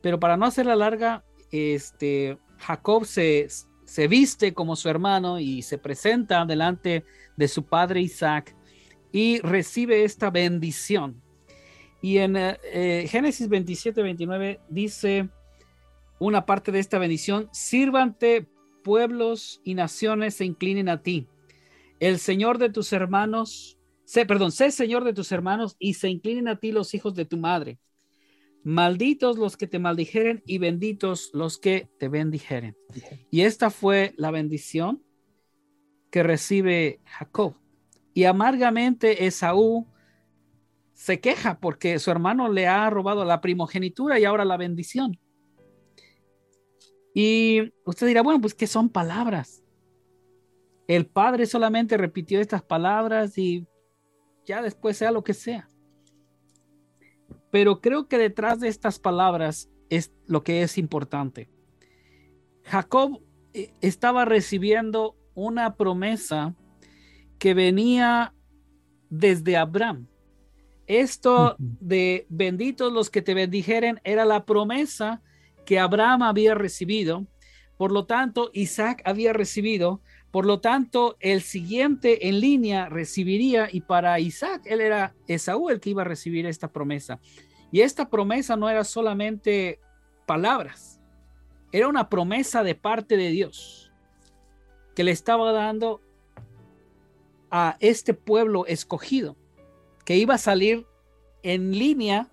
Pero 0.01 0.19
para 0.19 0.37
no 0.37 0.47
hacerla 0.47 0.77
larga, 0.77 1.25
este, 1.51 2.39
Jacob 2.59 3.05
se, 3.05 3.49
se 3.85 4.09
viste 4.09 4.53
como 4.55 4.77
su 4.77 4.89
hermano 4.89 5.39
y 5.39 5.63
se 5.63 5.79
presenta 5.79 6.45
delante 6.45 7.05
de 7.37 7.49
su 7.49 7.65
padre 7.65 8.01
Isaac 8.01 8.55
y 9.13 9.41
recibe 9.41 10.05
esta 10.05 10.31
bendición. 10.31 11.23
Y 12.01 12.19
en 12.19 12.35
eh, 12.37 13.07
Génesis 13.09 13.49
27, 13.49 14.03
29 14.03 14.61
dice 14.69 15.29
una 16.23 16.47
parte 16.47 16.70
de 16.70 16.79
esta 16.79 16.99
bendición, 16.99 17.49
sírvante 17.53 18.47
pueblos 18.85 19.61
y 19.64 19.75
naciones 19.75 20.35
se 20.35 20.45
inclinen 20.45 20.89
a 20.89 21.03
ti. 21.03 21.27
El 21.99 22.18
Señor 22.18 22.59
de 22.59 22.70
tus 22.70 22.93
hermanos, 22.93 23.79
sé, 24.05 24.25
perdón, 24.25 24.53
sé 24.53 24.70
Señor 24.70 25.05
de 25.05 25.12
tus 25.12 25.33
hermanos 25.33 25.75
y 25.79 25.95
se 25.95 26.09
inclinen 26.09 26.49
a 26.49 26.57
ti 26.57 26.70
los 26.70 26.95
hijos 26.95 27.14
de 27.14 27.25
tu 27.25 27.39
madre. 27.39 27.79
Malditos 28.64 29.37
los 29.37 29.57
que 29.57 29.66
te 29.66 29.81
maldijeren 29.81 30.43
y 30.47 30.59
benditos 30.59 31.31
los 31.33 31.59
que 31.59 31.89
te 31.99 32.09
bendijeren. 32.09 32.77
Y 33.31 33.41
esta 33.41 33.70
fue 33.70 34.14
la 34.16 34.31
bendición 34.31 35.03
que 36.12 36.23
recibe 36.23 37.01
Jacob. 37.05 37.57
Y 38.14 38.25
amargamente 38.25 39.27
Esaú 39.27 39.89
se 40.95 41.18
queja 41.18 41.59
porque 41.59 41.99
su 41.99 42.12
hermano 42.12 42.49
le 42.49 42.68
ha 42.68 42.89
robado 42.91 43.25
la 43.25 43.41
primogenitura 43.41 44.20
y 44.20 44.25
ahora 44.25 44.45
la 44.45 44.57
bendición. 44.57 45.18
Y 47.15 47.73
usted 47.85 48.07
dirá, 48.07 48.23
bueno, 48.23 48.41
pues 48.41 48.55
que 48.55 48.67
son 48.67 48.89
palabras. 48.89 49.63
El 50.87 51.07
Padre 51.07 51.47
solamente 51.47 51.97
repitió 51.97 52.41
estas 52.41 52.63
palabras 52.63 53.37
y 53.39 53.67
ya 54.45 54.63
después 54.63 54.97
sea 54.97 55.11
lo 55.11 55.23
que 55.23 55.35
sea. 55.35 55.69
Pero 57.51 57.81
creo 57.81 58.09
que 58.09 58.19
detrás 58.19 58.61
de 58.61 58.69
estas 58.69 58.99
palabras 58.99 59.71
es 59.91 60.13
lo 60.27 60.43
que 60.43 60.63
es 60.63 60.79
importante. 60.79 61.49
Jacob 62.65 63.21
eh, 63.53 63.73
estaba 63.81 64.25
recibiendo 64.25 65.17
una 65.35 65.77
promesa 65.77 66.55
que 67.39 67.55
venía 67.55 68.35
desde 69.11 69.57
Abraham. 69.57 70.07
Esto 70.87 71.57
de 71.59 72.27
benditos 72.29 72.93
los 72.93 73.11
que 73.11 73.23
te 73.23 73.35
bendijeren 73.35 74.01
era 74.05 74.25
la 74.25 74.45
promesa 74.45 75.23
que 75.65 75.79
Abraham 75.79 76.23
había 76.23 76.55
recibido. 76.55 77.27
Por 77.77 77.93
lo 77.93 78.07
tanto, 78.07 78.51
Isaac 78.53 79.03
había 79.05 79.33
recibido. 79.33 80.01
Por 80.31 80.47
lo 80.47 80.61
tanto, 80.61 81.17
el 81.21 81.43
siguiente 81.43 82.29
en 82.29 82.41
línea 82.41 82.89
recibiría 82.89 83.69
y 83.71 83.83
para 83.83 84.19
Isaac, 84.21 84.63
él 84.65 84.81
era 84.81 85.15
Esaú 85.27 85.69
el 85.69 85.81
que 85.81 85.91
iba 85.91 86.03
a 86.03 86.07
recibir 86.07 86.47
esta 86.47 86.73
promesa. 86.73 87.21
Y 87.71 87.81
esta 87.81 88.09
promesa 88.09 88.57
no 88.57 88.69
era 88.69 88.85
solamente 88.85 89.81
palabras, 90.27 91.01
era 91.73 91.89
una 91.89 92.09
promesa 92.09 92.63
de 92.63 92.75
parte 92.75 93.17
de 93.17 93.31
Dios 93.31 93.91
que 94.95 95.05
le 95.05 95.11
estaba 95.11 95.53
dando 95.53 96.01
a 97.51 97.77
este 97.81 98.15
pueblo 98.15 98.67
escogido 98.67 99.37
que 100.05 100.17
iba 100.17 100.35
a 100.35 100.39
salir 100.39 100.87
en 101.43 101.73
línea 101.73 102.32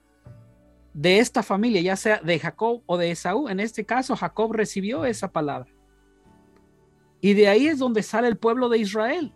de 0.93 1.19
esta 1.19 1.43
familia, 1.43 1.81
ya 1.81 1.95
sea 1.95 2.19
de 2.19 2.39
Jacob 2.39 2.81
o 2.85 2.97
de 2.97 3.11
Esaú. 3.11 3.49
En 3.49 3.59
este 3.59 3.85
caso, 3.85 4.15
Jacob 4.15 4.53
recibió 4.53 5.05
esa 5.05 5.31
palabra. 5.31 5.71
Y 7.21 7.33
de 7.33 7.47
ahí 7.47 7.67
es 7.67 7.79
donde 7.79 8.03
sale 8.03 8.27
el 8.27 8.37
pueblo 8.37 8.69
de 8.69 8.79
Israel. 8.79 9.33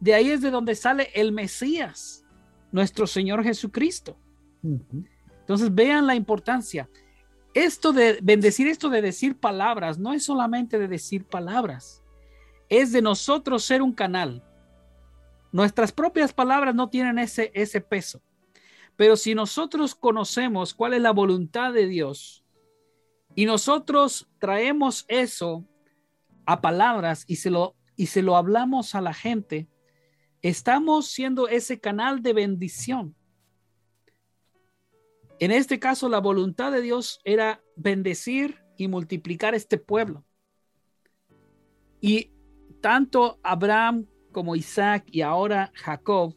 De 0.00 0.14
ahí 0.14 0.30
es 0.30 0.40
de 0.42 0.50
donde 0.50 0.74
sale 0.74 1.10
el 1.14 1.32
Mesías, 1.32 2.24
nuestro 2.72 3.06
Señor 3.06 3.42
Jesucristo. 3.42 4.18
Entonces 5.40 5.74
vean 5.74 6.06
la 6.06 6.14
importancia. 6.14 6.88
Esto 7.54 7.92
de 7.92 8.18
bendecir, 8.22 8.66
esto 8.66 8.88
de 8.88 9.00
decir 9.00 9.38
palabras, 9.38 9.98
no 9.98 10.12
es 10.12 10.24
solamente 10.24 10.78
de 10.78 10.88
decir 10.88 11.24
palabras, 11.24 12.02
es 12.68 12.92
de 12.92 13.00
nosotros 13.00 13.64
ser 13.64 13.80
un 13.80 13.92
canal 13.92 14.42
Nuestras 15.54 15.92
propias 15.92 16.32
palabras 16.32 16.74
no 16.74 16.88
tienen 16.88 17.16
ese, 17.16 17.52
ese 17.54 17.80
peso. 17.80 18.20
Pero 18.96 19.16
si 19.16 19.34
nosotros 19.34 19.94
conocemos 19.94 20.74
cuál 20.74 20.94
es 20.94 21.02
la 21.02 21.12
voluntad 21.12 21.72
de 21.72 21.86
Dios 21.86 22.44
y 23.34 23.46
nosotros 23.46 24.28
traemos 24.38 25.04
eso 25.08 25.64
a 26.46 26.60
palabras 26.60 27.24
y 27.26 27.36
se 27.36 27.50
lo, 27.50 27.74
y 27.96 28.06
se 28.06 28.22
lo 28.22 28.36
hablamos 28.36 28.94
a 28.94 29.00
la 29.00 29.12
gente, 29.12 29.68
estamos 30.42 31.08
siendo 31.08 31.48
ese 31.48 31.80
canal 31.80 32.22
de 32.22 32.32
bendición. 32.32 33.16
En 35.40 35.50
este 35.50 35.80
caso, 35.80 36.08
la 36.08 36.20
voluntad 36.20 36.70
de 36.70 36.80
Dios 36.80 37.20
era 37.24 37.60
bendecir 37.76 38.62
y 38.76 38.86
multiplicar 38.86 39.54
este 39.54 39.78
pueblo. 39.78 40.24
Y 42.00 42.30
tanto 42.80 43.40
Abraham 43.42 44.06
como 44.30 44.54
Isaac 44.54 45.06
y 45.10 45.22
ahora 45.22 45.72
Jacob 45.74 46.36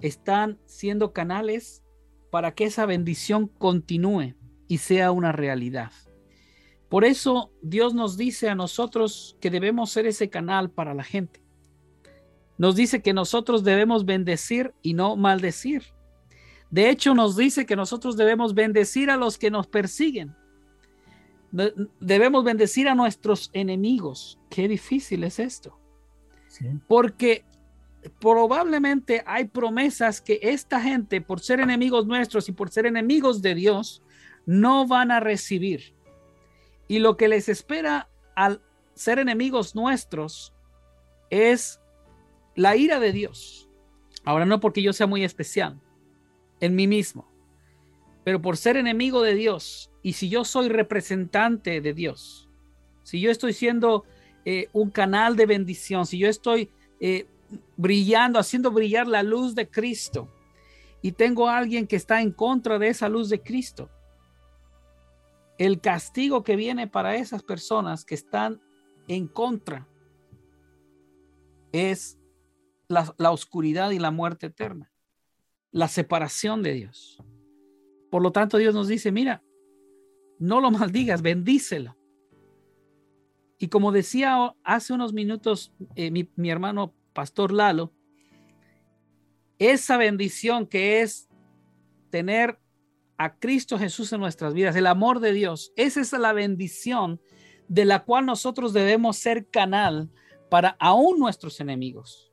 están 0.00 0.58
siendo 0.66 1.12
canales 1.12 1.82
para 2.30 2.54
que 2.54 2.64
esa 2.64 2.86
bendición 2.86 3.48
continúe 3.48 4.34
y 4.68 4.78
sea 4.78 5.10
una 5.10 5.32
realidad. 5.32 5.90
Por 6.88 7.04
eso 7.04 7.52
Dios 7.62 7.94
nos 7.94 8.16
dice 8.16 8.48
a 8.48 8.54
nosotros 8.54 9.36
que 9.40 9.50
debemos 9.50 9.90
ser 9.90 10.06
ese 10.06 10.28
canal 10.28 10.70
para 10.70 10.94
la 10.94 11.04
gente. 11.04 11.40
Nos 12.58 12.76
dice 12.76 13.00
que 13.00 13.12
nosotros 13.12 13.64
debemos 13.64 14.04
bendecir 14.04 14.74
y 14.82 14.94
no 14.94 15.16
maldecir. 15.16 15.84
De 16.70 16.90
hecho, 16.90 17.14
nos 17.14 17.36
dice 17.36 17.66
que 17.66 17.74
nosotros 17.74 18.16
debemos 18.16 18.54
bendecir 18.54 19.10
a 19.10 19.16
los 19.16 19.38
que 19.38 19.50
nos 19.50 19.66
persiguen. 19.66 20.36
Debemos 22.00 22.44
bendecir 22.44 22.88
a 22.88 22.94
nuestros 22.94 23.50
enemigos. 23.52 24.38
Qué 24.50 24.68
difícil 24.68 25.24
es 25.24 25.40
esto. 25.40 25.78
Porque 26.86 27.44
probablemente 28.20 29.22
hay 29.26 29.46
promesas 29.46 30.20
que 30.20 30.38
esta 30.42 30.80
gente, 30.80 31.20
por 31.20 31.40
ser 31.40 31.60
enemigos 31.60 32.06
nuestros 32.06 32.48
y 32.48 32.52
por 32.52 32.70
ser 32.70 32.86
enemigos 32.86 33.42
de 33.42 33.54
Dios, 33.54 34.02
no 34.46 34.86
van 34.86 35.10
a 35.10 35.20
recibir. 35.20 35.94
Y 36.88 36.98
lo 36.98 37.16
que 37.16 37.28
les 37.28 37.48
espera 37.48 38.08
al 38.34 38.62
ser 38.94 39.18
enemigos 39.18 39.74
nuestros 39.74 40.52
es 41.30 41.80
la 42.56 42.76
ira 42.76 42.98
de 43.00 43.12
Dios. 43.12 43.68
Ahora 44.24 44.44
no 44.44 44.60
porque 44.60 44.82
yo 44.82 44.92
sea 44.92 45.06
muy 45.06 45.24
especial 45.24 45.80
en 46.60 46.74
mí 46.74 46.86
mismo, 46.86 47.30
pero 48.24 48.42
por 48.42 48.56
ser 48.56 48.76
enemigo 48.76 49.22
de 49.22 49.34
Dios 49.34 49.90
y 50.02 50.12
si 50.14 50.28
yo 50.28 50.44
soy 50.44 50.68
representante 50.68 51.80
de 51.80 51.94
Dios, 51.94 52.48
si 53.02 53.20
yo 53.20 53.30
estoy 53.30 53.54
siendo 53.54 54.04
eh, 54.44 54.68
un 54.72 54.90
canal 54.90 55.36
de 55.36 55.46
bendición, 55.46 56.04
si 56.06 56.18
yo 56.18 56.28
estoy 56.28 56.70
eh, 57.00 57.26
brillando, 57.76 58.38
haciendo 58.38 58.70
brillar 58.70 59.06
la 59.06 59.22
luz 59.22 59.54
de 59.54 59.68
Cristo 59.68 60.28
y 61.02 61.12
tengo 61.12 61.48
a 61.48 61.56
alguien 61.56 61.86
que 61.86 61.96
está 61.96 62.20
en 62.20 62.32
contra 62.32 62.78
de 62.78 62.88
esa 62.88 63.08
luz 63.08 63.28
de 63.28 63.40
Cristo, 63.40 63.88
el 65.58 65.80
castigo 65.80 66.42
que 66.42 66.56
viene 66.56 66.86
para 66.86 67.16
esas 67.16 67.42
personas 67.42 68.04
que 68.04 68.14
están 68.14 68.60
en 69.08 69.26
contra 69.26 69.86
es 71.72 72.18
la, 72.88 73.14
la 73.18 73.30
oscuridad 73.30 73.90
y 73.90 73.98
la 73.98 74.10
muerte 74.10 74.46
eterna, 74.46 74.90
la 75.70 75.88
separación 75.88 76.62
de 76.62 76.72
Dios. 76.72 77.22
Por 78.10 78.22
lo 78.22 78.32
tanto, 78.32 78.58
Dios 78.58 78.74
nos 78.74 78.88
dice, 78.88 79.12
mira, 79.12 79.42
no 80.38 80.60
lo 80.60 80.70
maldigas, 80.70 81.22
bendícelo. 81.22 81.96
Y 83.62 83.68
como 83.68 83.92
decía 83.92 84.54
hace 84.64 84.94
unos 84.94 85.12
minutos 85.12 85.72
eh, 85.94 86.10
mi, 86.10 86.50
hermano 86.50 86.94
Pastor 87.12 87.52
Lalo, 87.52 87.92
esa 89.58 89.96
bendición 89.96 90.66
que 90.66 91.02
es 91.02 91.28
tener 92.10 92.58
a 93.18 93.36
Cristo 93.38 93.78
Jesús 93.78 94.12
en 94.12 94.20
nuestras 94.20 94.54
vidas, 94.54 94.74
el 94.76 94.86
amor 94.86 95.20
de 95.20 95.32
Dios, 95.32 95.72
esa 95.76 96.00
es 96.00 96.12
la 96.12 96.32
bendición 96.32 97.20
de 97.68 97.84
la 97.84 98.04
cual 98.04 98.26
nosotros 98.26 98.72
debemos 98.72 99.18
ser 99.18 99.48
canal 99.48 100.10
para 100.48 100.76
aún 100.80 101.18
nuestros 101.18 101.60
enemigos. 101.60 102.32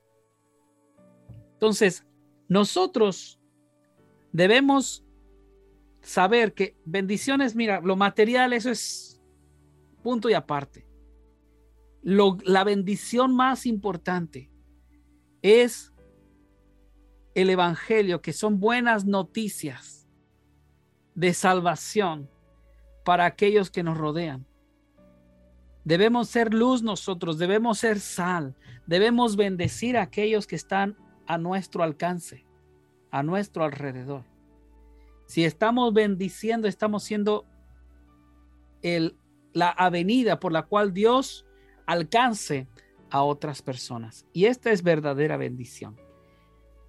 Entonces, 1.53 2.05
nosotros 2.47 3.39
debemos 4.31 5.05
saber 6.01 6.53
que 6.53 6.77
bendiciones, 6.85 7.55
mira, 7.55 7.81
lo 7.81 7.95
material, 7.95 8.53
eso 8.53 8.71
es 8.71 9.21
punto 10.01 10.29
y 10.29 10.33
aparte 10.33 10.87
la 12.07 12.63
bendición 12.63 13.35
más 13.35 13.65
importante 13.65 14.49
es 15.47 15.93
el 17.35 17.49
Evangelio, 17.49 18.21
que 18.21 18.33
son 18.33 18.59
buenas 18.59 19.05
noticias 19.05 20.07
de 21.15 21.33
salvación 21.33 22.29
para 23.05 23.25
aquellos 23.25 23.69
que 23.69 23.83
nos 23.83 23.97
rodean. 23.97 24.45
Debemos 25.83 26.27
ser 26.29 26.53
luz 26.53 26.83
nosotros, 26.83 27.37
debemos 27.37 27.79
ser 27.79 27.99
sal, 27.99 28.55
debemos 28.87 29.35
bendecir 29.35 29.97
a 29.97 30.01
aquellos 30.01 30.47
que 30.47 30.55
están 30.55 30.97
a 31.27 31.37
nuestro 31.37 31.83
alcance, 31.83 32.45
a 33.11 33.23
nuestro 33.23 33.63
alrededor. 33.63 34.25
Si 35.27 35.45
estamos 35.45 35.93
bendiciendo, 35.93 36.67
estamos 36.67 37.03
siendo 37.03 37.45
el, 38.81 39.17
la 39.53 39.69
avenida 39.69 40.39
por 40.39 40.51
la 40.51 40.63
cual 40.63 40.93
Dios 40.93 41.45
alcance 41.85 42.67
a 43.09 43.23
otras 43.23 43.61
personas. 43.61 44.25
Y 44.33 44.45
esta 44.45 44.71
es 44.71 44.83
verdadera 44.83 45.37
bendición. 45.37 45.95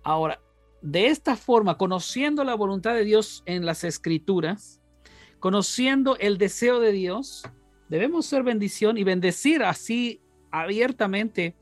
Ahora, 0.02 0.40
de 0.80 1.08
esta 1.08 1.36
forma, 1.36 1.76
conociendo 1.76 2.44
la 2.44 2.54
voluntad 2.54 2.94
de 2.94 3.04
Dios 3.04 3.42
en 3.46 3.66
las 3.66 3.84
escrituras, 3.84 4.80
conociendo 5.40 6.16
el 6.18 6.38
deseo 6.38 6.80
de 6.80 6.92
Dios, 6.92 7.42
debemos 7.88 8.26
ser 8.26 8.42
bendición 8.42 8.96
y 8.98 9.04
bendecir 9.04 9.62
así 9.62 10.20
abiertamente 10.50 11.56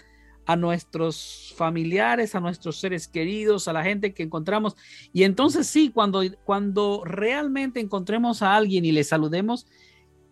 a 0.46 0.54
nuestros 0.54 1.52
familiares, 1.56 2.34
a 2.34 2.40
nuestros 2.40 2.78
seres 2.78 3.08
queridos, 3.08 3.66
a 3.66 3.72
la 3.72 3.82
gente 3.82 4.14
que 4.14 4.22
encontramos. 4.22 4.76
Y 5.12 5.24
entonces 5.24 5.66
sí, 5.66 5.90
cuando, 5.90 6.22
cuando 6.44 7.02
realmente 7.04 7.80
encontremos 7.80 8.42
a 8.42 8.54
alguien 8.54 8.84
y 8.84 8.92
le 8.92 9.02
saludemos, 9.02 9.66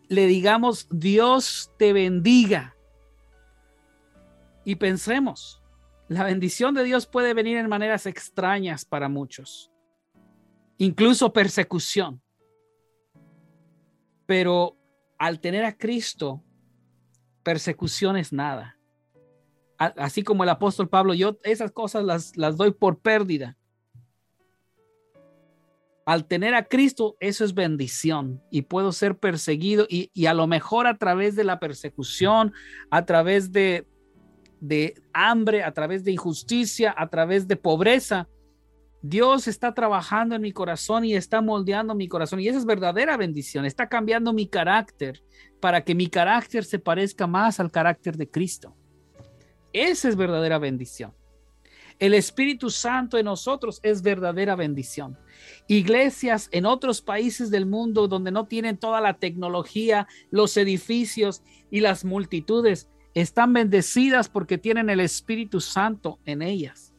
le 0.08 0.26
digamos, 0.26 0.86
Dios 0.90 1.72
te 1.78 1.92
bendiga. 1.92 2.73
Y 4.64 4.76
pensemos, 4.76 5.62
la 6.08 6.24
bendición 6.24 6.74
de 6.74 6.84
Dios 6.84 7.06
puede 7.06 7.34
venir 7.34 7.58
en 7.58 7.68
maneras 7.68 8.06
extrañas 8.06 8.84
para 8.84 9.08
muchos, 9.08 9.70
incluso 10.78 11.32
persecución. 11.32 12.22
Pero 14.26 14.76
al 15.18 15.40
tener 15.40 15.64
a 15.64 15.76
Cristo, 15.76 16.42
persecución 17.42 18.16
es 18.16 18.32
nada. 18.32 18.78
Así 19.76 20.22
como 20.22 20.44
el 20.44 20.50
apóstol 20.50 20.88
Pablo, 20.88 21.14
yo 21.14 21.38
esas 21.42 21.70
cosas 21.72 22.04
las, 22.04 22.36
las 22.36 22.56
doy 22.56 22.72
por 22.72 23.00
pérdida. 23.00 23.58
Al 26.06 26.26
tener 26.26 26.54
a 26.54 26.64
Cristo, 26.64 27.16
eso 27.18 27.44
es 27.44 27.54
bendición 27.54 28.42
y 28.50 28.62
puedo 28.62 28.92
ser 28.92 29.18
perseguido 29.18 29.86
y, 29.88 30.10
y 30.14 30.26
a 30.26 30.34
lo 30.34 30.46
mejor 30.46 30.86
a 30.86 30.96
través 30.96 31.34
de 31.34 31.44
la 31.44 31.58
persecución, 31.58 32.52
a 32.90 33.04
través 33.04 33.52
de, 33.52 33.86
de 34.66 34.94
hambre, 35.12 35.62
a 35.62 35.72
través 35.72 36.04
de 36.04 36.12
injusticia, 36.12 36.94
a 36.96 37.08
través 37.08 37.46
de 37.46 37.56
pobreza, 37.56 38.28
Dios 39.02 39.46
está 39.46 39.74
trabajando 39.74 40.34
en 40.34 40.40
mi 40.40 40.52
corazón 40.52 41.04
y 41.04 41.14
está 41.14 41.42
moldeando 41.42 41.94
mi 41.94 42.08
corazón. 42.08 42.40
Y 42.40 42.48
esa 42.48 42.56
es 42.56 42.64
verdadera 42.64 43.18
bendición. 43.18 43.66
Está 43.66 43.90
cambiando 43.90 44.32
mi 44.32 44.46
carácter 44.48 45.22
para 45.60 45.84
que 45.84 45.94
mi 45.94 46.06
carácter 46.06 46.64
se 46.64 46.78
parezca 46.78 47.26
más 47.26 47.60
al 47.60 47.70
carácter 47.70 48.16
de 48.16 48.30
Cristo. 48.30 48.74
Esa 49.74 50.08
es 50.08 50.16
verdadera 50.16 50.58
bendición. 50.58 51.12
El 51.98 52.14
Espíritu 52.14 52.70
Santo 52.70 53.18
en 53.18 53.26
nosotros 53.26 53.80
es 53.82 54.00
verdadera 54.00 54.56
bendición. 54.56 55.18
Iglesias 55.68 56.48
en 56.52 56.64
otros 56.64 57.02
países 57.02 57.50
del 57.50 57.66
mundo 57.66 58.08
donde 58.08 58.30
no 58.30 58.46
tienen 58.46 58.78
toda 58.78 59.02
la 59.02 59.18
tecnología, 59.18 60.08
los 60.30 60.56
edificios 60.56 61.42
y 61.70 61.80
las 61.80 62.06
multitudes, 62.06 62.88
están 63.14 63.52
bendecidas 63.52 64.28
porque 64.28 64.58
tienen 64.58 64.90
el 64.90 65.00
Espíritu 65.00 65.60
Santo 65.60 66.18
en 66.24 66.42
ellas 66.42 66.94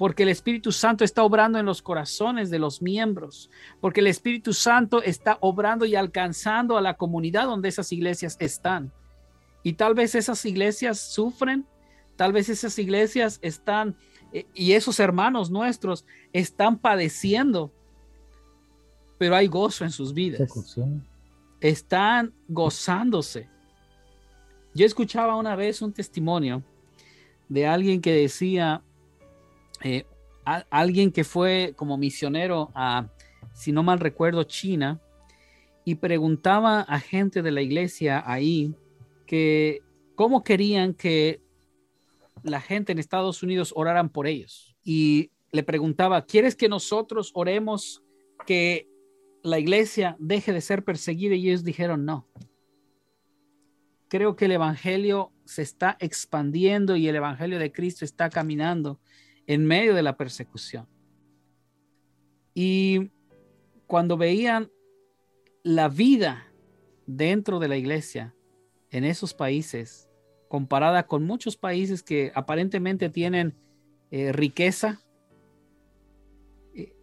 porque 0.00 0.22
el 0.22 0.30
Espíritu 0.30 0.72
Santo 0.72 1.04
está 1.04 1.22
obrando 1.24 1.58
en 1.58 1.66
los 1.66 1.82
corazones 1.82 2.48
de 2.48 2.58
los 2.58 2.80
miembros, 2.80 3.50
porque 3.82 4.00
el 4.00 4.06
Espíritu 4.06 4.54
Santo 4.54 5.02
está 5.02 5.36
obrando 5.42 5.84
y 5.84 5.94
alcanzando 5.94 6.78
a 6.78 6.80
la 6.80 6.96
comunidad 6.96 7.44
donde 7.44 7.68
esas 7.68 7.92
iglesias 7.92 8.38
están. 8.40 8.94
Y 9.62 9.74
tal 9.74 9.92
vez 9.92 10.14
esas 10.14 10.42
iglesias 10.46 10.98
sufren, 10.98 11.66
tal 12.16 12.32
vez 12.32 12.48
esas 12.48 12.78
iglesias 12.78 13.40
están, 13.42 13.94
eh, 14.32 14.46
y 14.54 14.72
esos 14.72 15.00
hermanos 15.00 15.50
nuestros 15.50 16.06
están 16.32 16.78
padeciendo, 16.78 17.70
pero 19.18 19.36
hay 19.36 19.48
gozo 19.48 19.84
en 19.84 19.90
sus 19.90 20.14
vidas. 20.14 20.40
Están 21.60 22.32
gozándose. 22.48 23.50
Yo 24.74 24.86
escuchaba 24.86 25.36
una 25.36 25.56
vez 25.56 25.82
un 25.82 25.92
testimonio 25.92 26.62
de 27.48 27.66
alguien 27.66 28.00
que 28.00 28.12
decía, 28.12 28.82
eh, 29.82 30.04
alguien 30.44 31.10
que 31.10 31.24
fue 31.24 31.74
como 31.76 31.96
misionero 31.96 32.70
a, 32.74 33.08
si 33.52 33.72
no 33.72 33.82
mal 33.82 33.98
recuerdo, 33.98 34.44
China, 34.44 35.00
y 35.84 35.96
preguntaba 35.96 36.80
a 36.82 37.00
gente 37.00 37.42
de 37.42 37.50
la 37.50 37.62
iglesia 37.62 38.22
ahí 38.24 38.74
que 39.26 39.80
cómo 40.14 40.44
querían 40.44 40.94
que 40.94 41.40
la 42.42 42.60
gente 42.60 42.92
en 42.92 42.98
Estados 42.98 43.42
Unidos 43.42 43.72
oraran 43.74 44.08
por 44.08 44.26
ellos. 44.26 44.76
Y 44.84 45.30
le 45.52 45.62
preguntaba, 45.62 46.24
¿quieres 46.24 46.54
que 46.54 46.68
nosotros 46.68 47.32
oremos 47.34 48.02
que 48.46 48.88
la 49.42 49.58
iglesia 49.58 50.16
deje 50.18 50.52
de 50.52 50.60
ser 50.60 50.84
perseguida? 50.84 51.34
Y 51.34 51.48
ellos 51.48 51.64
dijeron, 51.64 52.04
no. 52.04 52.26
Creo 54.10 54.34
que 54.34 54.46
el 54.46 54.52
Evangelio 54.52 55.30
se 55.44 55.62
está 55.62 55.96
expandiendo 56.00 56.96
y 56.96 57.06
el 57.06 57.14
Evangelio 57.14 57.60
de 57.60 57.70
Cristo 57.70 58.04
está 58.04 58.28
caminando 58.28 58.98
en 59.46 59.64
medio 59.64 59.94
de 59.94 60.02
la 60.02 60.16
persecución. 60.16 60.88
Y 62.52 63.12
cuando 63.86 64.16
veían 64.16 64.68
la 65.62 65.88
vida 65.88 66.52
dentro 67.06 67.60
de 67.60 67.68
la 67.68 67.76
iglesia 67.76 68.34
en 68.90 69.04
esos 69.04 69.32
países, 69.32 70.08
comparada 70.48 71.06
con 71.06 71.22
muchos 71.22 71.56
países 71.56 72.02
que 72.02 72.32
aparentemente 72.34 73.10
tienen 73.10 73.54
eh, 74.10 74.32
riqueza, 74.32 75.00
eh, 76.74 76.96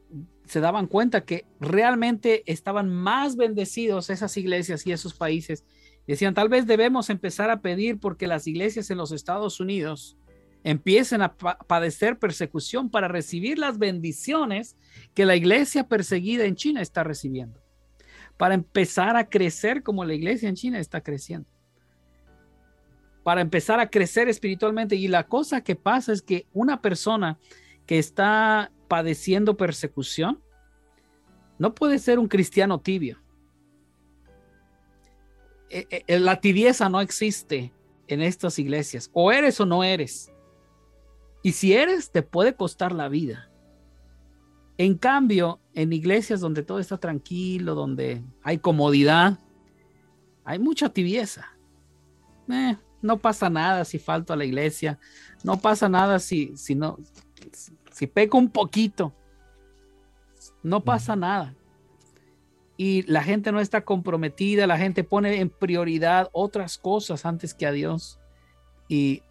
se 0.43 0.59
daban 0.59 0.87
cuenta 0.87 1.23
que 1.23 1.45
realmente 1.61 2.43
estaban 2.51 2.89
más 2.89 3.37
bendecidos 3.37 4.09
esas 4.09 4.35
iglesias 4.35 4.85
y 4.85 4.91
esos 4.91 5.13
países. 5.13 5.63
Decían, 6.07 6.33
tal 6.33 6.47
vez 6.47 6.65
debemos 6.65 7.09
empezar 7.09 7.49
a 7.49 7.61
pedir 7.61 7.99
porque 7.99 8.27
las 8.27 8.47
iglesias 8.47 8.89
en 8.89 8.97
los 8.97 9.11
Estados 9.11 9.59
Unidos 9.59 10.17
empiecen 10.63 11.21
a 11.21 11.35
padecer 11.35 12.17
persecución 12.17 12.89
para 12.89 13.07
recibir 13.07 13.59
las 13.59 13.77
bendiciones 13.77 14.75
que 15.13 15.25
la 15.25 15.35
iglesia 15.35 15.87
perseguida 15.87 16.45
en 16.45 16.55
China 16.55 16.81
está 16.81 17.03
recibiendo, 17.03 17.61
para 18.37 18.55
empezar 18.55 19.17
a 19.17 19.29
crecer 19.29 19.83
como 19.83 20.05
la 20.05 20.13
iglesia 20.13 20.49
en 20.49 20.55
China 20.55 20.79
está 20.79 21.01
creciendo, 21.01 21.49
para 23.23 23.41
empezar 23.41 23.79
a 23.79 23.89
crecer 23.89 24.29
espiritualmente. 24.29 24.95
Y 24.95 25.09
la 25.09 25.27
cosa 25.27 25.61
que 25.61 25.75
pasa 25.75 26.13
es 26.13 26.21
que 26.21 26.47
una 26.53 26.81
persona 26.81 27.37
que 27.85 27.99
está 27.99 28.71
padeciendo 28.87 29.57
persecución 29.57 30.41
no 31.59 31.73
puede 31.75 31.99
ser 31.99 32.19
un 32.19 32.27
cristiano 32.27 32.79
tibio. 32.79 33.19
E, 35.69 36.03
e, 36.07 36.19
la 36.19 36.39
tibieza 36.39 36.89
no 36.89 37.01
existe 37.01 37.73
en 38.07 38.21
estas 38.21 38.59
iglesias. 38.59 39.09
O 39.13 39.31
eres 39.31 39.59
o 39.59 39.65
no 39.65 39.83
eres. 39.83 40.31
Y 41.43 41.51
si 41.51 41.73
eres, 41.73 42.11
te 42.11 42.21
puede 42.21 42.55
costar 42.55 42.91
la 42.91 43.09
vida. 43.09 43.49
En 44.77 44.95
cambio, 44.95 45.59
en 45.73 45.91
iglesias 45.91 46.39
donde 46.39 46.63
todo 46.63 46.79
está 46.79 46.97
tranquilo, 46.97 47.73
donde 47.73 48.23
hay 48.43 48.59
comodidad, 48.59 49.39
hay 50.43 50.59
mucha 50.59 50.89
tibieza. 50.89 51.47
Eh, 52.49 52.77
no 53.01 53.17
pasa 53.17 53.49
nada 53.49 53.85
si 53.85 53.99
falto 53.99 54.33
a 54.33 54.35
la 54.35 54.45
iglesia, 54.45 54.99
no 55.43 55.59
pasa 55.59 55.89
nada 55.89 56.19
si, 56.19 56.55
si 56.55 56.75
no, 56.75 56.97
si 57.91 58.07
peco 58.07 58.37
un 58.37 58.49
poquito, 58.49 59.13
no 60.63 60.83
pasa 60.83 61.15
nada. 61.15 61.55
Y 62.77 63.01
la 63.03 63.23
gente 63.23 63.51
no 63.51 63.59
está 63.59 63.83
comprometida, 63.83 64.67
la 64.67 64.77
gente 64.77 65.03
pone 65.03 65.39
en 65.39 65.49
prioridad 65.49 66.29
otras 66.31 66.77
cosas 66.77 67.25
antes 67.25 67.53
que 67.53 67.65
a 67.65 67.71
Dios. 67.71 68.19
Y, 68.87 69.23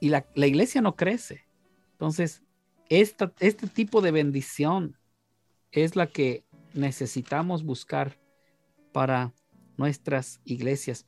la, 0.00 0.26
la 0.34 0.46
iglesia 0.46 0.80
no 0.80 0.96
crece. 0.96 1.44
Entonces, 1.92 2.42
este 2.88 3.66
tipo 3.68 4.00
de 4.00 4.10
bendición 4.10 4.96
es 5.70 5.96
la 5.96 6.06
que 6.06 6.44
necesitamos 6.74 7.64
buscar 7.64 8.18
para 8.92 9.32
nuestras 9.76 10.40
iglesias. 10.44 11.06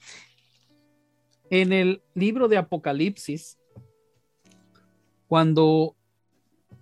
En 1.51 1.73
el 1.73 2.03
libro 2.15 2.49
de 2.49 2.57
Apocalipsis, 2.57 3.59
cuando 5.29 5.97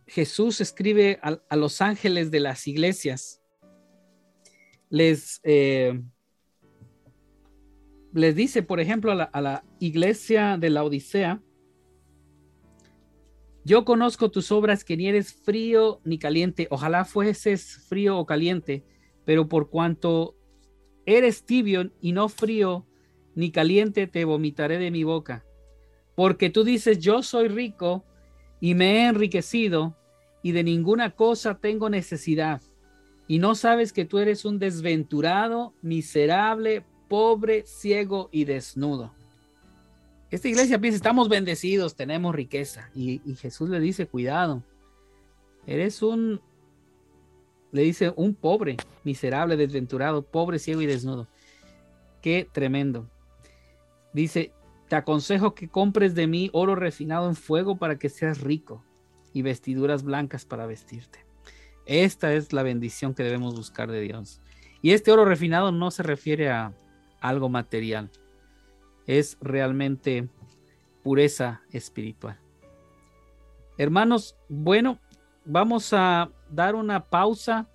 Jesús 0.06 0.60
escribe 0.60 1.18
a, 1.22 1.56
los 1.56 1.80
ángeles 1.80 2.30
de 2.30 2.40
las 2.40 2.66
iglesias, 2.66 3.41
les, 4.92 5.40
eh, 5.42 6.02
les 8.12 8.36
dice, 8.36 8.62
por 8.62 8.78
ejemplo, 8.78 9.10
a 9.10 9.14
la, 9.14 9.24
a 9.24 9.40
la 9.40 9.64
iglesia 9.80 10.58
de 10.58 10.68
la 10.68 10.84
Odisea, 10.84 11.40
yo 13.64 13.86
conozco 13.86 14.30
tus 14.30 14.52
obras 14.52 14.84
que 14.84 14.98
ni 14.98 15.08
eres 15.08 15.32
frío 15.32 16.02
ni 16.04 16.18
caliente. 16.18 16.68
Ojalá 16.70 17.06
fueses 17.06 17.86
frío 17.88 18.18
o 18.18 18.26
caliente, 18.26 18.84
pero 19.24 19.48
por 19.48 19.70
cuanto 19.70 20.36
eres 21.06 21.46
tibio 21.46 21.90
y 22.02 22.12
no 22.12 22.28
frío 22.28 22.86
ni 23.34 23.50
caliente, 23.50 24.06
te 24.06 24.26
vomitaré 24.26 24.76
de 24.76 24.90
mi 24.90 25.04
boca. 25.04 25.42
Porque 26.14 26.50
tú 26.50 26.64
dices, 26.64 26.98
yo 26.98 27.22
soy 27.22 27.48
rico 27.48 28.04
y 28.60 28.74
me 28.74 28.96
he 28.96 29.06
enriquecido 29.06 29.96
y 30.42 30.52
de 30.52 30.64
ninguna 30.64 31.16
cosa 31.16 31.58
tengo 31.58 31.88
necesidad. 31.88 32.60
Y 33.28 33.38
no 33.38 33.54
sabes 33.54 33.92
que 33.92 34.04
tú 34.04 34.18
eres 34.18 34.44
un 34.44 34.58
desventurado, 34.58 35.72
miserable, 35.82 36.84
pobre, 37.08 37.64
ciego 37.66 38.28
y 38.32 38.44
desnudo. 38.44 39.12
Esta 40.30 40.48
iglesia 40.48 40.80
piensa, 40.80 40.96
estamos 40.96 41.28
bendecidos, 41.28 41.94
tenemos 41.94 42.34
riqueza. 42.34 42.90
Y, 42.94 43.20
Jesús 43.36 43.68
le 43.68 43.80
dice, 43.80 44.06
cuidado, 44.06 44.62
eres 45.66 46.02
un, 46.02 46.40
le 47.70 47.82
dice, 47.82 48.14
un 48.16 48.34
pobre, 48.34 48.78
miserable, 49.04 49.58
desventurado, 49.58 50.22
pobre, 50.22 50.58
ciego 50.58 50.80
y 50.80 50.86
desnudo. 50.86 51.28
Qué 52.22 52.48
tremendo. 52.50 53.10
Dice, 54.14 54.52
te 54.88 54.96
aconsejo 54.96 55.54
que 55.54 55.68
compres 55.68 56.14
de 56.14 56.26
mí 56.26 56.48
oro 56.54 56.76
refinado 56.76 57.28
en 57.28 57.36
fuego 57.36 57.76
para 57.76 57.98
que 57.98 58.08
seas 58.08 58.40
rico 58.40 58.82
y 59.34 59.42
vestiduras 59.42 60.02
blancas 60.02 60.46
para 60.46 60.66
vestirte. 60.66 61.18
Esta 61.86 62.32
es 62.32 62.52
la 62.52 62.62
bendición 62.62 63.14
que 63.14 63.22
debemos 63.22 63.54
buscar 63.54 63.90
de 63.90 64.00
Dios. 64.00 64.40
Y 64.80 64.92
este 64.92 65.12
oro 65.12 65.24
refinado 65.24 65.72
no 65.72 65.90
se 65.90 66.02
refiere 66.02 66.50
a 66.50 66.72
algo 67.20 67.48
material 67.48 68.10
es 69.06 69.36
realmente 69.40 70.28
pureza 71.02 71.62
espiritual. 71.70 72.38
Hermanos, 73.78 74.36
bueno, 74.48 74.98
vamos 75.44 75.92
a 75.92 76.30
dar 76.50 76.74
una 76.74 77.08
pausa 77.08 77.68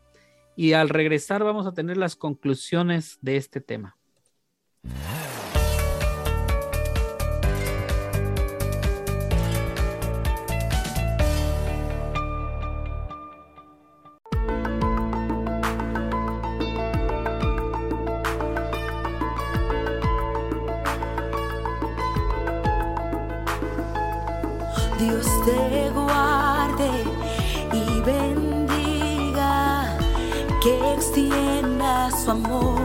y 0.55 0.74
al 0.74 0.89
regresar 0.89 1.43
vamos 1.43 1.68
a 1.68 1.74
tener 1.74 1.97
las 1.97 2.16
conclusiones 2.16 3.18
de 3.22 3.38
este 3.38 3.62
tema. 3.62 3.97
Amor 32.30 32.76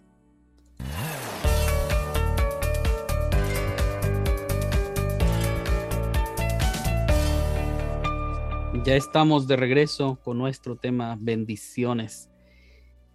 Ya 8.85 8.97
estamos 8.97 9.47
de 9.47 9.57
regreso 9.57 10.19
con 10.23 10.37
nuestro 10.37 10.77
tema 10.77 11.17
bendiciones. 11.19 12.29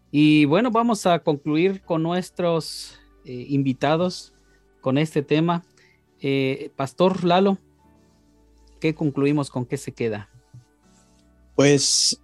Y 0.10 0.46
bueno, 0.46 0.72
vamos 0.72 1.06
a 1.06 1.20
concluir 1.20 1.84
con 1.84 2.02
nuestros 2.02 3.00
eh, 3.24 3.46
invitados 3.50 4.34
con 4.82 4.98
este 4.98 5.22
tema. 5.22 5.64
Eh, 6.22 6.72
Pastor 6.76 7.24
Lalo, 7.24 7.58
¿qué 8.80 8.94
concluimos? 8.94 9.50
¿Con 9.50 9.66
qué 9.66 9.78
se 9.78 9.94
queda? 9.94 10.30
Pues 11.56 12.20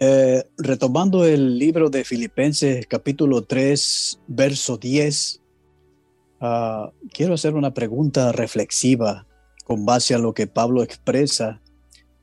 eh, 0.00 0.44
retomando 0.56 1.24
el 1.24 1.58
libro 1.58 1.90
de 1.90 2.04
Filipenses 2.04 2.86
capítulo 2.86 3.42
3, 3.42 4.20
verso 4.26 4.76
10, 4.76 5.42
ah, 6.40 6.92
quiero 7.12 7.34
hacer 7.34 7.54
una 7.54 7.74
pregunta 7.74 8.32
reflexiva 8.32 9.26
con 9.64 9.84
base 9.84 10.14
a 10.14 10.18
lo 10.18 10.34
que 10.34 10.46
Pablo 10.46 10.82
expresa 10.82 11.60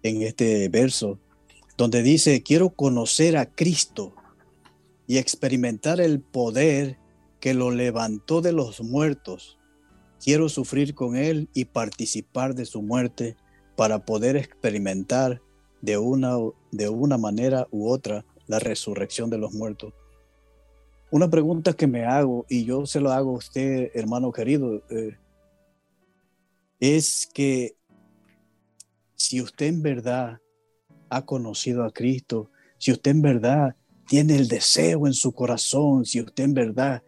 en 0.03 0.21
este 0.21 0.69
verso, 0.69 1.19
donde 1.77 2.01
dice, 2.03 2.43
quiero 2.43 2.69
conocer 2.69 3.37
a 3.37 3.47
Cristo 3.47 4.13
y 5.07 5.17
experimentar 5.17 5.99
el 5.99 6.21
poder 6.21 6.97
que 7.39 7.53
lo 7.53 7.71
levantó 7.71 8.41
de 8.41 8.51
los 8.51 8.81
muertos. 8.81 9.59
Quiero 10.25 10.49
sufrir 10.49 10.95
con 10.95 11.15
Él 11.15 11.49
y 11.53 11.65
participar 11.65 12.55
de 12.55 12.65
su 12.65 12.81
muerte 12.81 13.37
para 13.75 14.05
poder 14.05 14.35
experimentar 14.35 15.39
de 15.83 15.99
una, 15.99 16.35
de 16.71 16.89
una 16.89 17.19
manera 17.19 17.67
u 17.69 17.87
otra 17.91 18.25
la 18.47 18.57
resurrección 18.57 19.29
de 19.29 19.37
los 19.37 19.53
muertos. 19.53 19.93
Una 21.11 21.29
pregunta 21.29 21.73
que 21.73 21.85
me 21.85 22.05
hago, 22.05 22.43
y 22.49 22.65
yo 22.65 22.87
se 22.87 23.01
lo 23.01 23.11
hago 23.11 23.35
a 23.35 23.37
usted, 23.37 23.91
hermano 23.93 24.31
querido, 24.31 24.81
eh, 24.89 25.15
es 26.79 27.29
que 27.31 27.75
si 29.15 29.41
usted 29.41 29.67
en 29.67 29.83
verdad 29.83 30.39
ha 31.11 31.23
conocido 31.23 31.83
a 31.83 31.91
Cristo, 31.91 32.49
si 32.79 32.91
usted 32.91 33.11
en 33.11 33.21
verdad 33.21 33.75
tiene 34.07 34.37
el 34.37 34.47
deseo 34.47 35.05
en 35.05 35.13
su 35.13 35.33
corazón, 35.33 36.03
si 36.03 36.19
usted 36.19 36.45
en 36.45 36.55
verdad 36.55 37.03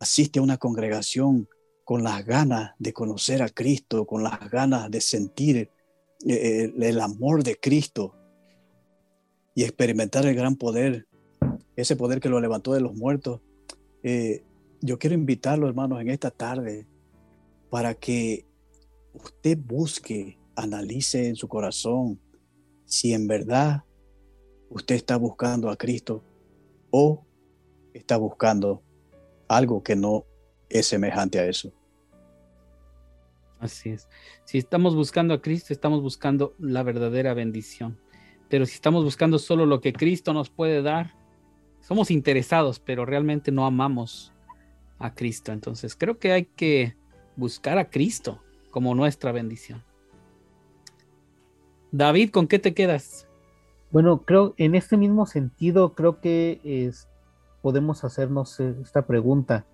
asiste 0.00 0.38
a 0.38 0.42
una 0.42 0.56
congregación 0.56 1.46
con 1.88 2.04
las 2.04 2.22
ganas 2.26 2.72
de 2.78 2.92
conocer 2.92 3.40
a 3.40 3.48
Cristo, 3.48 4.04
con 4.04 4.22
las 4.22 4.50
ganas 4.50 4.90
de 4.90 5.00
sentir 5.00 5.70
eh, 6.26 6.70
el 6.78 7.00
amor 7.00 7.42
de 7.42 7.58
Cristo 7.58 8.14
y 9.54 9.62
experimentar 9.64 10.26
el 10.26 10.34
gran 10.34 10.56
poder, 10.56 11.06
ese 11.76 11.96
poder 11.96 12.20
que 12.20 12.28
lo 12.28 12.42
levantó 12.42 12.74
de 12.74 12.82
los 12.82 12.94
muertos, 12.94 13.40
eh, 14.02 14.44
yo 14.82 14.98
quiero 14.98 15.14
invitarlo, 15.14 15.66
hermanos, 15.66 16.02
en 16.02 16.10
esta 16.10 16.30
tarde 16.30 16.86
para 17.70 17.94
que 17.94 18.44
usted 19.14 19.56
busque 19.56 20.38
analice 20.56 21.26
en 21.26 21.36
su 21.36 21.48
corazón 21.48 22.20
si 22.84 23.14
en 23.14 23.26
verdad 23.26 23.82
usted 24.68 24.94
está 24.94 25.16
buscando 25.16 25.70
a 25.70 25.76
Cristo 25.78 26.22
o 26.90 27.24
está 27.94 28.18
buscando 28.18 28.82
algo 29.48 29.82
que 29.82 29.96
no 29.96 30.26
es 30.68 30.84
semejante 30.86 31.38
a 31.38 31.46
eso. 31.46 31.72
Así 33.60 33.90
es. 33.90 34.08
Si 34.44 34.58
estamos 34.58 34.94
buscando 34.94 35.34
a 35.34 35.42
Cristo, 35.42 35.72
estamos 35.72 36.02
buscando 36.02 36.54
la 36.58 36.82
verdadera 36.82 37.34
bendición. 37.34 37.98
Pero 38.48 38.66
si 38.66 38.74
estamos 38.74 39.04
buscando 39.04 39.38
solo 39.38 39.66
lo 39.66 39.80
que 39.80 39.92
Cristo 39.92 40.32
nos 40.32 40.48
puede 40.48 40.82
dar, 40.82 41.14
somos 41.80 42.10
interesados, 42.10 42.78
pero 42.80 43.04
realmente 43.04 43.50
no 43.50 43.66
amamos 43.66 44.32
a 44.98 45.14
Cristo. 45.14 45.52
Entonces 45.52 45.96
creo 45.96 46.18
que 46.18 46.32
hay 46.32 46.44
que 46.44 46.96
buscar 47.36 47.78
a 47.78 47.90
Cristo 47.90 48.40
como 48.70 48.94
nuestra 48.94 49.32
bendición. 49.32 49.82
David, 51.90 52.30
¿con 52.30 52.46
qué 52.46 52.58
te 52.58 52.74
quedas? 52.74 53.26
Bueno, 53.90 54.22
creo 54.22 54.54
en 54.58 54.74
este 54.74 54.96
mismo 54.96 55.24
sentido, 55.24 55.94
creo 55.94 56.20
que 56.20 56.60
es, 56.62 57.08
podemos 57.62 58.04
hacernos 58.04 58.60
esta 58.60 59.06
pregunta. 59.06 59.66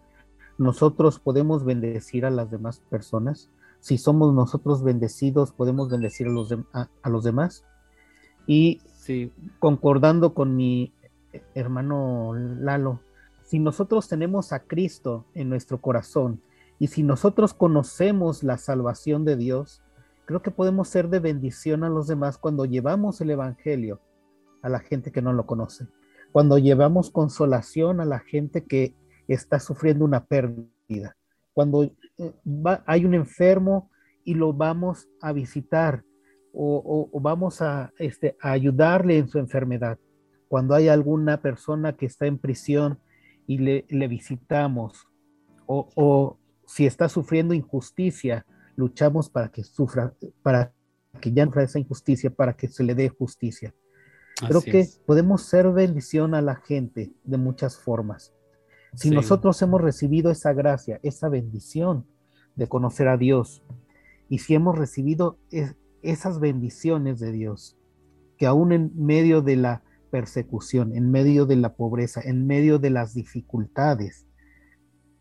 ¿Nosotros 0.56 1.18
podemos 1.18 1.64
bendecir 1.64 2.24
a 2.24 2.30
las 2.30 2.50
demás 2.50 2.80
personas? 2.88 3.50
Si 3.84 3.98
somos 3.98 4.32
nosotros 4.32 4.82
bendecidos, 4.82 5.52
¿podemos 5.52 5.90
bendecir 5.90 6.26
a 6.28 6.30
los, 6.30 6.48
de- 6.48 6.64
a, 6.72 6.88
a 7.02 7.10
los 7.10 7.22
demás? 7.22 7.64
Y 8.46 8.80
Sí, 8.94 9.30
concordando 9.58 10.32
con 10.32 10.56
mi 10.56 10.94
hermano 11.54 12.32
Lalo, 12.34 13.00
si 13.42 13.58
nosotros 13.58 14.08
tenemos 14.08 14.54
a 14.54 14.60
Cristo 14.60 15.26
en 15.34 15.50
nuestro 15.50 15.82
corazón 15.82 16.40
y 16.78 16.86
si 16.86 17.02
nosotros 17.02 17.52
conocemos 17.52 18.42
la 18.42 18.56
salvación 18.56 19.26
de 19.26 19.36
Dios, 19.36 19.82
creo 20.24 20.40
que 20.40 20.50
podemos 20.50 20.88
ser 20.88 21.10
de 21.10 21.18
bendición 21.20 21.84
a 21.84 21.90
los 21.90 22.06
demás 22.06 22.38
cuando 22.38 22.64
llevamos 22.64 23.20
el 23.20 23.28
Evangelio 23.32 24.00
a 24.62 24.70
la 24.70 24.80
gente 24.80 25.12
que 25.12 25.20
no 25.20 25.34
lo 25.34 25.44
conoce, 25.44 25.86
cuando 26.32 26.56
llevamos 26.56 27.10
consolación 27.10 28.00
a 28.00 28.06
la 28.06 28.20
gente 28.20 28.64
que 28.64 28.94
está 29.28 29.60
sufriendo 29.60 30.06
una 30.06 30.24
pérdida, 30.24 31.18
cuando 31.54 31.84
eh, 31.84 32.32
va- 32.46 32.82
hay 32.86 33.04
un 33.04 33.14
enfermo 33.14 33.90
y 34.24 34.34
lo 34.34 34.52
vamos 34.52 35.08
a 35.20 35.32
visitar 35.32 36.02
o, 36.52 36.76
o- 36.76 37.08
o 37.16 37.20
vamos 37.20 37.62
a, 37.62 37.92
este, 37.98 38.36
a 38.40 38.52
ayudarle 38.52 39.18
en 39.18 39.28
su 39.28 39.38
enfermedad, 39.38 39.98
cuando 40.48 40.74
hay 40.74 40.88
alguna 40.88 41.40
persona 41.40 41.96
que 41.96 42.06
está 42.06 42.26
en 42.26 42.38
prisión 42.38 42.98
y 43.46 43.58
le, 43.58 43.84
le 43.88 44.08
visitamos, 44.08 45.08
o, 45.66 45.88
o 45.96 46.38
si 46.66 46.86
está 46.86 47.08
sufriendo 47.08 47.54
injusticia, 47.54 48.46
luchamos 48.76 49.28
para 49.30 49.48
que 49.48 49.64
sufra, 49.64 50.14
para 50.42 50.72
que 51.20 51.32
ya 51.32 51.44
no 51.44 51.50
sufra 51.50 51.64
esa 51.64 51.78
injusticia, 51.78 52.30
para 52.30 52.54
que 52.56 52.68
se 52.68 52.84
le 52.84 52.94
dé 52.94 53.08
justicia. 53.08 53.74
Creo 54.36 54.58
así 54.58 54.70
que 54.70 54.80
es. 54.80 54.98
podemos 55.06 55.42
ser 55.42 55.70
bendición 55.70 56.34
a 56.34 56.42
la 56.42 56.56
gente 56.56 57.12
de 57.24 57.36
muchas 57.36 57.76
formas. 57.76 58.32
Si 58.94 59.08
Sí. 59.08 59.14
nosotros 59.14 59.60
hemos 59.62 59.80
recibido 59.80 60.30
esa 60.30 60.52
gracia, 60.52 61.00
esa 61.02 61.28
bendición 61.28 62.06
de 62.56 62.68
conocer 62.68 63.08
a 63.08 63.16
Dios, 63.16 63.62
y 64.28 64.38
si 64.38 64.54
hemos 64.54 64.78
recibido 64.78 65.38
es- 65.50 65.74
esas 66.02 66.38
bendiciones 66.40 67.18
de 67.20 67.32
Dios, 67.32 67.76
que 68.36 68.46
aún 68.46 68.72
en 68.72 68.92
medio 68.94 69.42
de 69.42 69.56
la 69.56 69.82
persecución, 70.10 70.94
en 70.94 71.10
medio 71.10 71.46
de 71.46 71.56
la 71.56 71.74
pobreza, 71.74 72.20
en 72.22 72.46
medio 72.46 72.78
de 72.78 72.90
las 72.90 73.14
dificultades, 73.14 74.26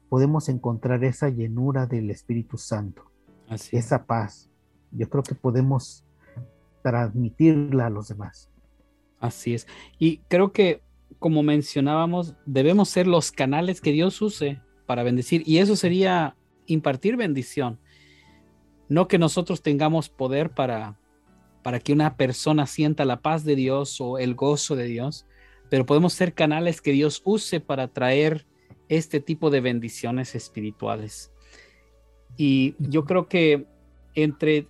podemos 0.09 0.49
encontrar 0.49 1.03
esa 1.03 1.29
llenura 1.29 1.87
del 1.87 2.11
Espíritu 2.11 2.57
Santo, 2.57 3.03
Así 3.49 3.75
esa 3.75 4.05
paz. 4.05 4.49
Yo 4.91 5.09
creo 5.09 5.23
que 5.23 5.33
podemos 5.35 6.05
transmitirla 6.83 7.87
a 7.87 7.89
los 7.89 8.09
demás. 8.09 8.49
Así 9.19 9.53
es. 9.53 9.67
Y 9.97 10.17
creo 10.27 10.51
que, 10.51 10.81
como 11.19 11.43
mencionábamos, 11.43 12.35
debemos 12.45 12.89
ser 12.89 13.07
los 13.07 13.31
canales 13.31 13.81
que 13.81 13.91
Dios 13.91 14.21
use 14.21 14.61
para 14.85 15.03
bendecir. 15.03 15.43
Y 15.45 15.57
eso 15.57 15.75
sería 15.75 16.35
impartir 16.65 17.17
bendición. 17.17 17.79
No 18.89 19.07
que 19.07 19.17
nosotros 19.17 19.61
tengamos 19.61 20.09
poder 20.09 20.51
para, 20.51 20.99
para 21.63 21.79
que 21.79 21.93
una 21.93 22.15
persona 22.17 22.67
sienta 22.67 23.05
la 23.05 23.21
paz 23.21 23.43
de 23.43 23.55
Dios 23.55 23.99
o 24.01 24.17
el 24.17 24.35
gozo 24.35 24.75
de 24.75 24.85
Dios, 24.85 25.25
pero 25.69 25.85
podemos 25.85 26.13
ser 26.13 26.33
canales 26.33 26.81
que 26.81 26.91
Dios 26.91 27.21
use 27.23 27.59
para 27.59 27.87
traer 27.87 28.45
este 28.89 29.19
tipo 29.19 29.49
de 29.49 29.61
bendiciones 29.61 30.35
espirituales. 30.35 31.31
Y 32.37 32.75
yo 32.79 33.05
creo 33.05 33.27
que 33.27 33.65
entre 34.15 34.67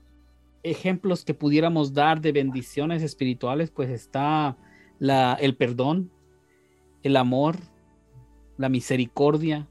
ejemplos 0.64 1.26
que 1.26 1.34
pudiéramos 1.34 1.94
dar 1.94 2.22
de 2.22 2.32
bendiciones 2.32 3.04
espirituales, 3.04 3.72
pues 3.72 3.90
está 3.90 4.58
el 5.40 5.56
perdón, 5.58 6.12
el 7.04 7.18
amor, 7.18 7.58
la 8.58 8.70
misericordia, 8.70 9.70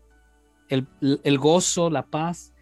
el, 0.68 0.86
el 1.00 1.38
gozo, 1.38 1.90
la 1.90 2.06
paz. 2.06 2.54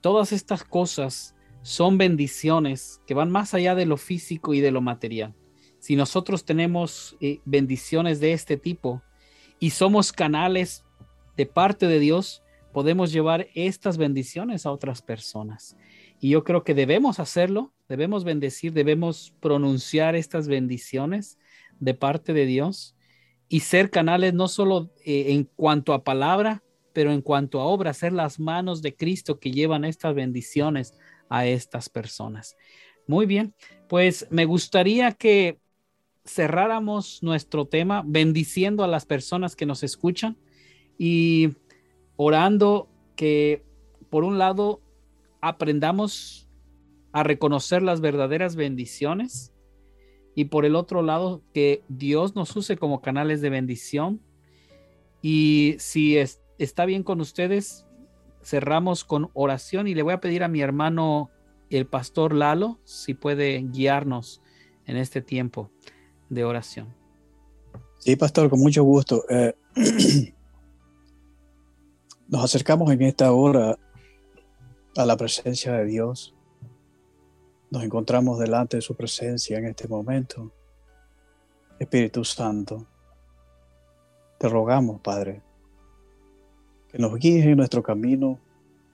Todas 0.00 0.32
estas 0.32 0.64
cosas 0.64 1.34
son 1.62 1.98
bendiciones 1.98 3.00
que 3.06 3.14
van 3.14 3.30
más 3.30 3.54
allá 3.54 3.74
de 3.74 3.86
lo 3.86 3.96
físico 3.96 4.54
y 4.54 4.60
de 4.60 4.70
lo 4.70 4.80
material. 4.80 5.34
Si 5.78 5.96
nosotros 5.96 6.44
tenemos 6.44 7.16
eh, 7.20 7.40
bendiciones 7.44 8.18
de 8.18 8.32
este 8.32 8.56
tipo 8.56 9.02
y 9.60 9.70
somos 9.70 10.12
canales 10.12 10.84
de 11.36 11.46
parte 11.46 11.86
de 11.86 11.98
Dios, 11.98 12.42
podemos 12.72 13.12
llevar 13.12 13.46
estas 13.54 13.96
bendiciones 13.96 14.66
a 14.66 14.72
otras 14.72 15.00
personas. 15.00 15.76
Y 16.18 16.30
yo 16.30 16.44
creo 16.44 16.64
que 16.64 16.74
debemos 16.74 17.20
hacerlo, 17.20 17.72
debemos 17.88 18.24
bendecir, 18.24 18.72
debemos 18.72 19.32
pronunciar 19.40 20.16
estas 20.16 20.48
bendiciones 20.48 21.38
de 21.78 21.94
parte 21.94 22.32
de 22.32 22.46
Dios 22.46 22.95
y 23.48 23.60
ser 23.60 23.90
canales 23.90 24.34
no 24.34 24.48
solo 24.48 24.90
eh, 25.04 25.26
en 25.28 25.44
cuanto 25.44 25.92
a 25.92 26.04
palabra, 26.04 26.62
pero 26.92 27.12
en 27.12 27.20
cuanto 27.20 27.60
a 27.60 27.64
obra, 27.64 27.92
ser 27.92 28.12
las 28.12 28.40
manos 28.40 28.82
de 28.82 28.96
Cristo 28.96 29.38
que 29.38 29.52
llevan 29.52 29.84
estas 29.84 30.14
bendiciones 30.14 30.94
a 31.28 31.46
estas 31.46 31.88
personas. 31.88 32.56
Muy 33.06 33.26
bien, 33.26 33.54
pues 33.88 34.26
me 34.30 34.46
gustaría 34.46 35.12
que 35.12 35.58
cerráramos 36.24 37.22
nuestro 37.22 37.66
tema 37.66 38.02
bendiciendo 38.04 38.82
a 38.82 38.88
las 38.88 39.06
personas 39.06 39.54
que 39.54 39.66
nos 39.66 39.82
escuchan 39.82 40.36
y 40.98 41.50
orando 42.16 42.88
que 43.14 43.62
por 44.10 44.24
un 44.24 44.38
lado 44.38 44.80
aprendamos 45.40 46.48
a 47.12 47.22
reconocer 47.22 47.82
las 47.82 48.00
verdaderas 48.00 48.56
bendiciones 48.56 49.52
y 50.36 50.44
por 50.44 50.64
el 50.64 50.76
otro 50.76 51.02
lado 51.02 51.42
que 51.52 51.82
Dios 51.88 52.36
nos 52.36 52.54
use 52.54 52.76
como 52.76 53.00
canales 53.00 53.40
de 53.40 53.50
bendición 53.50 54.20
y 55.22 55.74
si 55.78 56.16
es- 56.18 56.40
está 56.58 56.84
bien 56.84 57.02
con 57.02 57.20
ustedes 57.20 57.84
cerramos 58.44 59.04
con 59.04 59.30
oración 59.34 59.88
y 59.88 59.94
le 59.96 60.02
voy 60.02 60.12
a 60.12 60.20
pedir 60.20 60.44
a 60.44 60.48
mi 60.48 60.60
hermano 60.60 61.30
el 61.70 61.86
pastor 61.86 62.32
Lalo 62.32 62.78
si 62.84 63.14
puede 63.14 63.58
guiarnos 63.72 64.40
en 64.84 64.96
este 64.98 65.20
tiempo 65.20 65.72
de 66.28 66.44
oración. 66.44 66.94
Sí, 67.98 68.14
pastor, 68.14 68.48
con 68.48 68.60
mucho 68.60 68.84
gusto. 68.84 69.24
Eh, 69.28 69.54
nos 72.28 72.44
acercamos 72.44 72.92
en 72.92 73.02
esta 73.02 73.32
hora 73.32 73.76
a 74.96 75.06
la 75.06 75.16
presencia 75.16 75.72
de 75.72 75.86
Dios. 75.86 76.35
Nos 77.70 77.82
encontramos 77.82 78.38
delante 78.38 78.76
de 78.76 78.80
su 78.80 78.94
presencia 78.94 79.58
en 79.58 79.66
este 79.66 79.88
momento. 79.88 80.52
Espíritu 81.78 82.24
Santo, 82.24 82.86
te 84.38 84.48
rogamos, 84.48 85.00
Padre, 85.00 85.42
que 86.88 86.98
nos 86.98 87.14
guíes 87.18 87.44
en 87.46 87.56
nuestro 87.56 87.82
camino, 87.82 88.38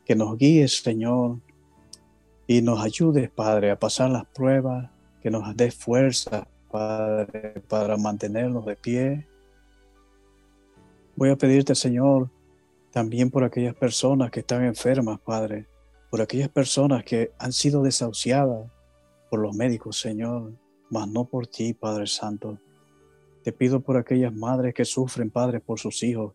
que 0.05 0.17
nos 0.17 0.37
guíes, 0.37 0.83
Señor, 0.83 1.39
y 2.47 2.63
nos 2.63 2.83
ayudes, 2.83 3.31
Padre, 3.31 3.71
a 3.71 3.79
pasar 3.79 4.11
las 4.11 4.27
pruebas, 4.27 4.91
que 5.21 5.31
nos 5.31 5.57
des 5.57 5.75
fuerza, 5.75 6.49
Padre, 6.71 7.63
para 7.69 7.97
mantenernos 7.97 8.65
de 8.67 8.77
pie. 8.77 9.29
Voy 11.15 11.31
a 11.31 11.37
pedirte, 11.37 11.75
Señor, 11.75 12.31
también 12.91 13.31
por 13.31 13.45
aquellas 13.45 13.75
personas 13.75 14.31
que 14.31 14.41
están 14.41 14.65
enfermas, 14.65 15.21
Padre, 15.21 15.67
por 16.13 16.21
aquellas 16.21 16.51
personas 16.51 17.05
que 17.05 17.33
han 17.39 17.55
sido 17.55 17.83
desahuciadas 17.83 18.71
por 19.31 19.41
los 19.41 19.57
médicos, 19.57 19.99
Señor, 19.99 20.53
mas 20.91 21.09
no 21.09 21.25
por 21.25 21.47
ti, 21.47 21.73
Padre 21.73 22.07
Santo. 22.07 22.61
Te 23.43 23.51
pido 23.51 23.81
por 23.81 23.97
aquellas 23.97 24.31
madres 24.31 24.75
que 24.75 24.85
sufren, 24.85 25.31
Padre, 25.31 25.61
por 25.61 25.81
sus 25.81 26.03
hijos. 26.03 26.35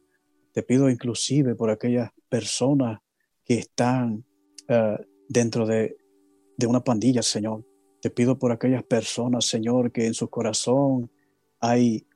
Te 0.52 0.64
pido 0.64 0.90
inclusive 0.90 1.54
por 1.54 1.70
aquellas 1.70 2.10
personas 2.28 3.02
que 3.46 3.60
están 3.60 4.26
eh, 4.68 4.98
dentro 5.30 5.68
de, 5.68 5.96
de 6.58 6.66
una 6.66 6.84
pandilla, 6.84 7.22
Señor. 7.22 7.64
Te 8.02 8.10
pido 8.10 8.40
por 8.40 8.52
aquellas 8.52 8.82
personas, 8.82 9.46
Señor, 9.46 9.92
que 9.92 10.08
en 10.08 10.16
su 10.16 10.28
corazón 10.28 11.12
hay 11.60 12.08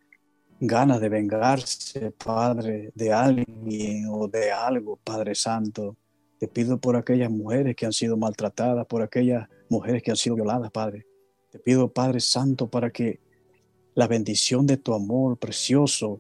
ganas 0.60 1.00
de 1.00 1.10
vengarse, 1.10 2.10
Padre, 2.10 2.92
de 2.96 3.14
alguien 3.14 4.08
o 4.10 4.28
de 4.28 4.52
algo, 4.52 4.98
Padre 5.04 5.36
Santo. 5.36 5.96
Te 6.42 6.48
pido 6.48 6.80
por 6.80 6.96
aquellas 6.96 7.30
mujeres 7.30 7.76
que 7.76 7.86
han 7.86 7.94
sido 7.94 8.18
maltratadas, 8.18 8.88
por 8.88 9.04
aquellas 9.04 9.48
mujeres 9.70 10.02
que 10.02 10.10
han 10.10 10.18
sido 10.18 10.38
violadas, 10.38 10.72
Padre. 10.72 11.06
Te 11.52 11.60
pido, 11.60 11.94
Padre 11.94 12.20
Santo, 12.20 12.68
para 12.68 12.90
que 12.90 13.20
la 13.94 14.08
bendición 14.08 14.66
de 14.66 14.78
tu 14.78 14.96
amor 14.96 15.38
precioso 15.38 16.20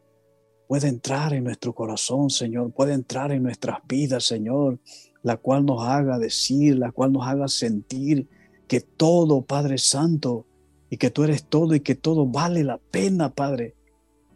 pueda 0.67 0.87
entrar 0.87 1.33
en 1.33 1.45
nuestro 1.45 1.73
corazón, 1.73 2.29
Señor, 2.29 2.71
pueda 2.71 2.93
entrar 2.93 3.31
en 3.31 3.41
nuestras 3.41 3.79
vidas, 3.87 4.23
Señor, 4.23 4.77
la 5.23 5.37
cual 5.37 5.65
nos 5.65 5.81
haga 5.87 6.19
decir, 6.19 6.77
la 6.77 6.91
cual 6.91 7.13
nos 7.13 7.25
haga 7.25 7.47
sentir 7.47 8.27
que 8.67 8.79
todo, 8.79 9.41
Padre 9.41 9.79
Santo, 9.79 10.45
y 10.91 10.97
que 10.97 11.09
tú 11.09 11.23
eres 11.23 11.45
todo 11.45 11.73
y 11.73 11.79
que 11.79 11.95
todo 11.95 12.27
vale 12.27 12.63
la 12.63 12.77
pena, 12.77 13.33
Padre. 13.33 13.73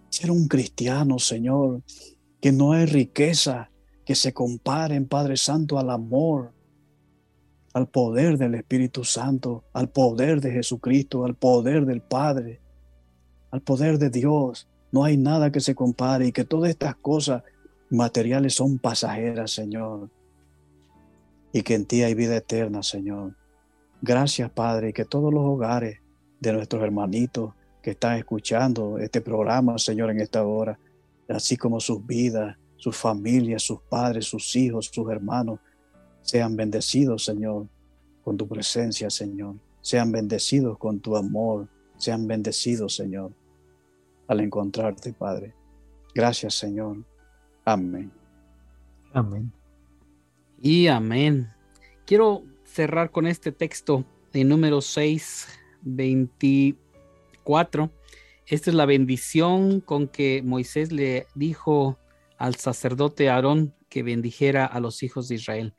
Ser 0.09 0.31
un 0.31 0.47
cristiano, 0.47 1.19
Señor, 1.19 1.83
que 2.41 2.51
no 2.51 2.71
hay 2.71 2.87
riqueza 2.87 3.69
que 4.05 4.15
se 4.15 4.33
comparen, 4.33 5.07
Padre 5.07 5.35
Santo, 5.35 5.79
al 5.79 5.89
amor, 5.89 6.53
al 7.73 7.87
poder 7.87 8.37
del 8.37 8.55
Espíritu 8.55 9.03
Santo, 9.03 9.65
al 9.73 9.89
poder 9.89 10.39
de 10.39 10.51
Jesucristo, 10.51 11.25
al 11.25 11.35
poder 11.35 11.85
del 11.85 12.01
Padre, 12.01 12.61
al 13.51 13.61
poder 13.61 13.97
de 13.97 14.09
Dios. 14.09 14.69
No 14.91 15.03
hay 15.03 15.17
nada 15.17 15.51
que 15.51 15.59
se 15.59 15.75
compare 15.75 16.27
y 16.27 16.31
que 16.31 16.45
todas 16.45 16.69
estas 16.69 16.95
cosas 16.95 17.43
materiales 17.89 18.53
son 18.53 18.77
pasajeras, 18.77 19.51
Señor. 19.51 20.09
Y 21.51 21.63
que 21.63 21.73
en 21.73 21.85
ti 21.85 22.03
hay 22.03 22.13
vida 22.13 22.37
eterna, 22.37 22.83
Señor. 22.83 23.35
Gracias, 24.01 24.51
Padre, 24.51 24.89
y 24.89 24.93
que 24.93 25.05
todos 25.05 25.33
los 25.33 25.43
hogares 25.43 25.99
de 26.39 26.53
nuestros 26.53 26.83
hermanitos 26.83 27.53
que 27.81 27.91
están 27.91 28.17
escuchando 28.17 28.99
este 28.99 29.19
programa, 29.19 29.77
Señor, 29.79 30.11
en 30.11 30.21
esta 30.21 30.45
hora, 30.45 30.77
así 31.27 31.57
como 31.57 31.79
sus 31.79 32.05
vidas, 32.05 32.57
sus 32.85 32.95
familias, 32.95 33.63
sus 33.63 33.81
padres, 33.81 34.25
sus 34.25 34.55
hijos, 34.55 34.91
sus 34.93 35.09
hermanos, 35.09 35.59
sean 36.21 36.55
bendecidos, 36.55 37.25
Señor, 37.25 37.67
con 38.23 38.37
tu 38.37 38.47
presencia, 38.47 39.09
Señor. 39.09 39.55
Sean 39.81 40.11
bendecidos 40.11 40.77
con 40.77 40.99
tu 40.99 41.17
amor. 41.17 41.67
Sean 41.97 42.27
bendecidos, 42.27 42.95
Señor, 42.95 43.31
al 44.27 44.41
encontrarte, 44.41 45.13
Padre. 45.13 45.55
Gracias, 46.13 46.53
Señor. 46.53 47.03
Amén. 47.63 48.11
Amén. 49.13 49.51
Y 50.61 50.85
amén. 50.85 51.49
Quiero 52.05 52.43
cerrar 52.65 53.09
con 53.09 53.25
este 53.25 53.51
texto 53.51 54.05
de 54.31 54.43
número 54.43 54.79
6, 54.79 55.47
24. 55.81 57.89
Esta 58.45 58.69
es 58.69 58.75
la 58.75 58.85
bendición 58.85 59.81
con 59.81 60.07
que 60.07 60.43
Moisés 60.43 60.91
le 60.91 61.25
dijo 61.33 61.97
al 62.37 62.55
sacerdote 62.55 63.29
Aarón 63.29 63.73
que 63.89 64.03
bendijera 64.03 64.65
a 64.65 64.79
los 64.79 65.03
hijos 65.03 65.27
de 65.27 65.35
Israel. 65.35 65.73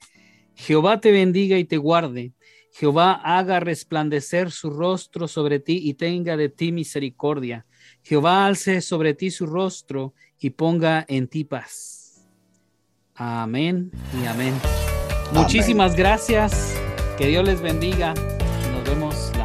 Jehová 0.55 1.01
te 1.01 1.13
bendiga 1.13 1.59
y 1.59 1.65
te 1.65 1.77
guarde. 1.77 2.33
Jehová 2.73 3.13
haga 3.13 3.61
resplandecer 3.61 4.51
su 4.51 4.71
rostro 4.71 5.29
sobre 5.29 5.61
ti 5.61 5.81
y 5.83 5.95
tenga 5.95 6.37
de 6.37 6.49
ti 6.49 6.73
misericordia. 6.73 7.67
Jehová 8.03 8.47
alce 8.47 8.81
sobre 8.81 9.15
ti 9.15 9.31
su 9.31 9.47
rostro 9.47 10.15
y 10.39 10.51
ponga 10.51 11.05
en 11.09 11.29
ti 11.29 11.45
paz. 11.45 12.27
Amén 13.15 13.91
y 14.23 14.27
amén. 14.27 14.55
Muchísimas 15.33 15.97
gracias. 15.97 16.75
Que 17.17 17.29
Dios 17.29 17.45
les 17.45 17.63
bendiga. 17.63 18.13
Nos 18.73 18.85
vemos 18.85 19.36